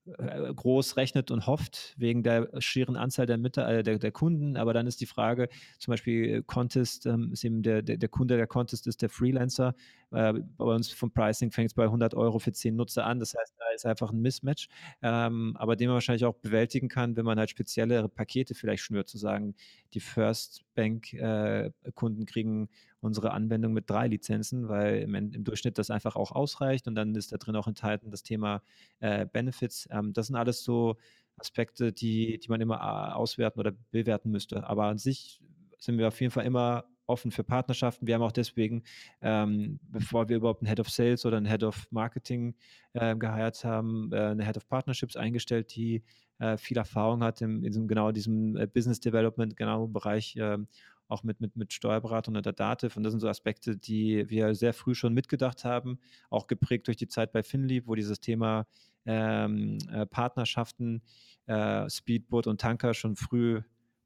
[0.05, 4.57] groß rechnet und hofft, wegen der schieren Anzahl der, Mit äh, der, der, Kunden.
[4.57, 5.47] Aber dann ist die Frage,
[5.77, 9.75] zum Beispiel Contest ähm, ist eben der, der, der, Kunde der Contest ist der Freelancer.
[10.11, 13.19] Äh, bei uns vom Pricing fängt es bei 100 Euro für 10 Nutzer an.
[13.19, 14.69] Das heißt, da ist einfach ein Mismatch,
[15.03, 19.07] ähm, aber den man wahrscheinlich auch bewältigen kann, wenn man halt spezielle Pakete vielleicht schnürt,
[19.07, 19.55] zu sagen,
[19.93, 22.69] die First Bank äh, Kunden kriegen
[23.01, 27.15] unsere Anwendung mit drei Lizenzen, weil im, im, Durchschnitt das einfach auch ausreicht und dann
[27.15, 28.61] ist da drin auch enthalten das Thema
[28.99, 29.87] äh, Benefits.
[29.91, 30.97] Ähm, das sind alles so
[31.37, 34.67] Aspekte, die, die man immer äh, auswerten oder bewerten müsste.
[34.67, 35.41] Aber an sich
[35.79, 38.07] sind wir auf jeden Fall immer offen für Partnerschaften.
[38.07, 38.83] Wir haben auch deswegen,
[39.21, 42.55] ähm, bevor wir überhaupt einen Head of Sales oder einen Head of Marketing
[42.93, 46.03] äh, geheiert haben, äh, eine Head of Partnerships eingestellt, die
[46.39, 50.35] äh, viel Erfahrung hat in, in diesem, genau diesem äh, Business Development, genau im Bereich
[50.37, 50.67] ähm,
[51.07, 52.95] auch mit, mit, mit Steuerberatung und der Dativ.
[52.95, 56.97] Und das sind so Aspekte, die wir sehr früh schon mitgedacht haben, auch geprägt durch
[56.97, 58.65] die Zeit bei Finleap, wo dieses Thema
[59.05, 61.01] ähm, äh, Partnerschaften,
[61.47, 63.61] äh, Speedboot und Tanker schon früh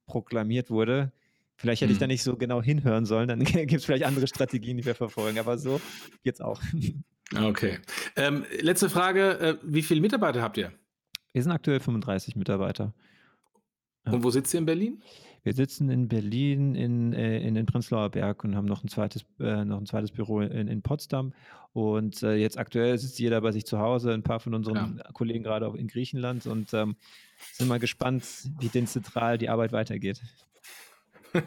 [0.05, 1.11] proklamiert wurde.
[1.57, 1.95] Vielleicht hätte hm.
[1.95, 4.95] ich da nicht so genau hinhören sollen, dann gibt es vielleicht andere Strategien, die wir
[4.95, 5.81] verfolgen, aber so
[6.23, 6.61] geht's auch.
[7.35, 7.79] Okay.
[8.15, 10.71] Ähm, letzte Frage: äh, Wie viele Mitarbeiter habt ihr?
[11.33, 12.93] Wir sind aktuell 35 Mitarbeiter.
[14.05, 15.01] Und wo sitzt ihr in Berlin?
[15.45, 19.25] Wir sitzen in Berlin in, äh, in den Prenzlauer Berg und haben noch ein zweites,
[19.39, 21.33] äh, noch ein zweites Büro in, in Potsdam.
[21.71, 25.11] Und äh, jetzt aktuell sitzt jeder bei sich zu Hause, ein paar von unseren ja.
[25.13, 26.95] Kollegen gerade auch in Griechenland und ähm,
[27.51, 28.25] sind mal gespannt,
[28.59, 30.19] wie dezentral die Arbeit weitergeht.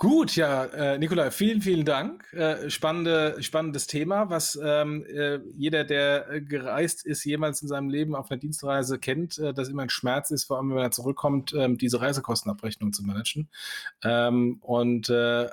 [0.00, 2.32] Gut, ja, äh, Nikolai, vielen, vielen Dank.
[2.32, 7.88] Äh, spannende, spannendes Thema, was ähm, äh, jeder, der äh, gereist ist, jemals in seinem
[7.90, 10.92] Leben auf einer Dienstreise kennt, äh, dass immer ein Schmerz ist, vor allem wenn er
[10.92, 13.48] zurückkommt, ähm, diese Reisekostenabrechnung zu managen.
[14.04, 15.48] Ähm, und äh,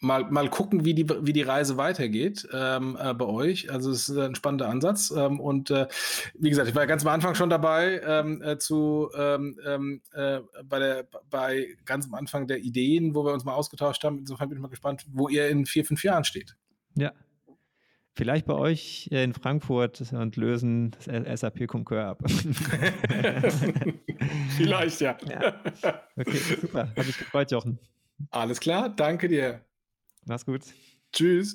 [0.00, 3.70] mal, mal gucken, wie die, wie die Reise weitergeht ähm, äh, bei euch.
[3.70, 5.10] Also es ist ein spannender Ansatz.
[5.10, 5.86] Ähm, und äh,
[6.38, 10.40] wie gesagt, ich war ganz am Anfang schon dabei ähm, äh, zu ähm, ähm, äh,
[10.64, 14.18] bei der bei ganz am Anfang der Ideen, wo wir uns mal ausgetauscht haben.
[14.18, 16.56] Insofern bin ich mal gespannt, wo ihr in vier, fünf Jahren steht.
[16.94, 17.12] Ja.
[18.14, 21.04] Vielleicht bei euch in Frankfurt und lösen das
[21.40, 22.22] SAP Concur ab.
[24.56, 25.18] Vielleicht, ja.
[25.28, 25.60] ja.
[26.16, 26.88] Okay, super.
[26.96, 27.78] Hat mich gefreut, Jochen.
[28.30, 29.65] Alles klar, danke dir.
[30.26, 30.62] Mach's gut.
[31.12, 31.54] Tschüss.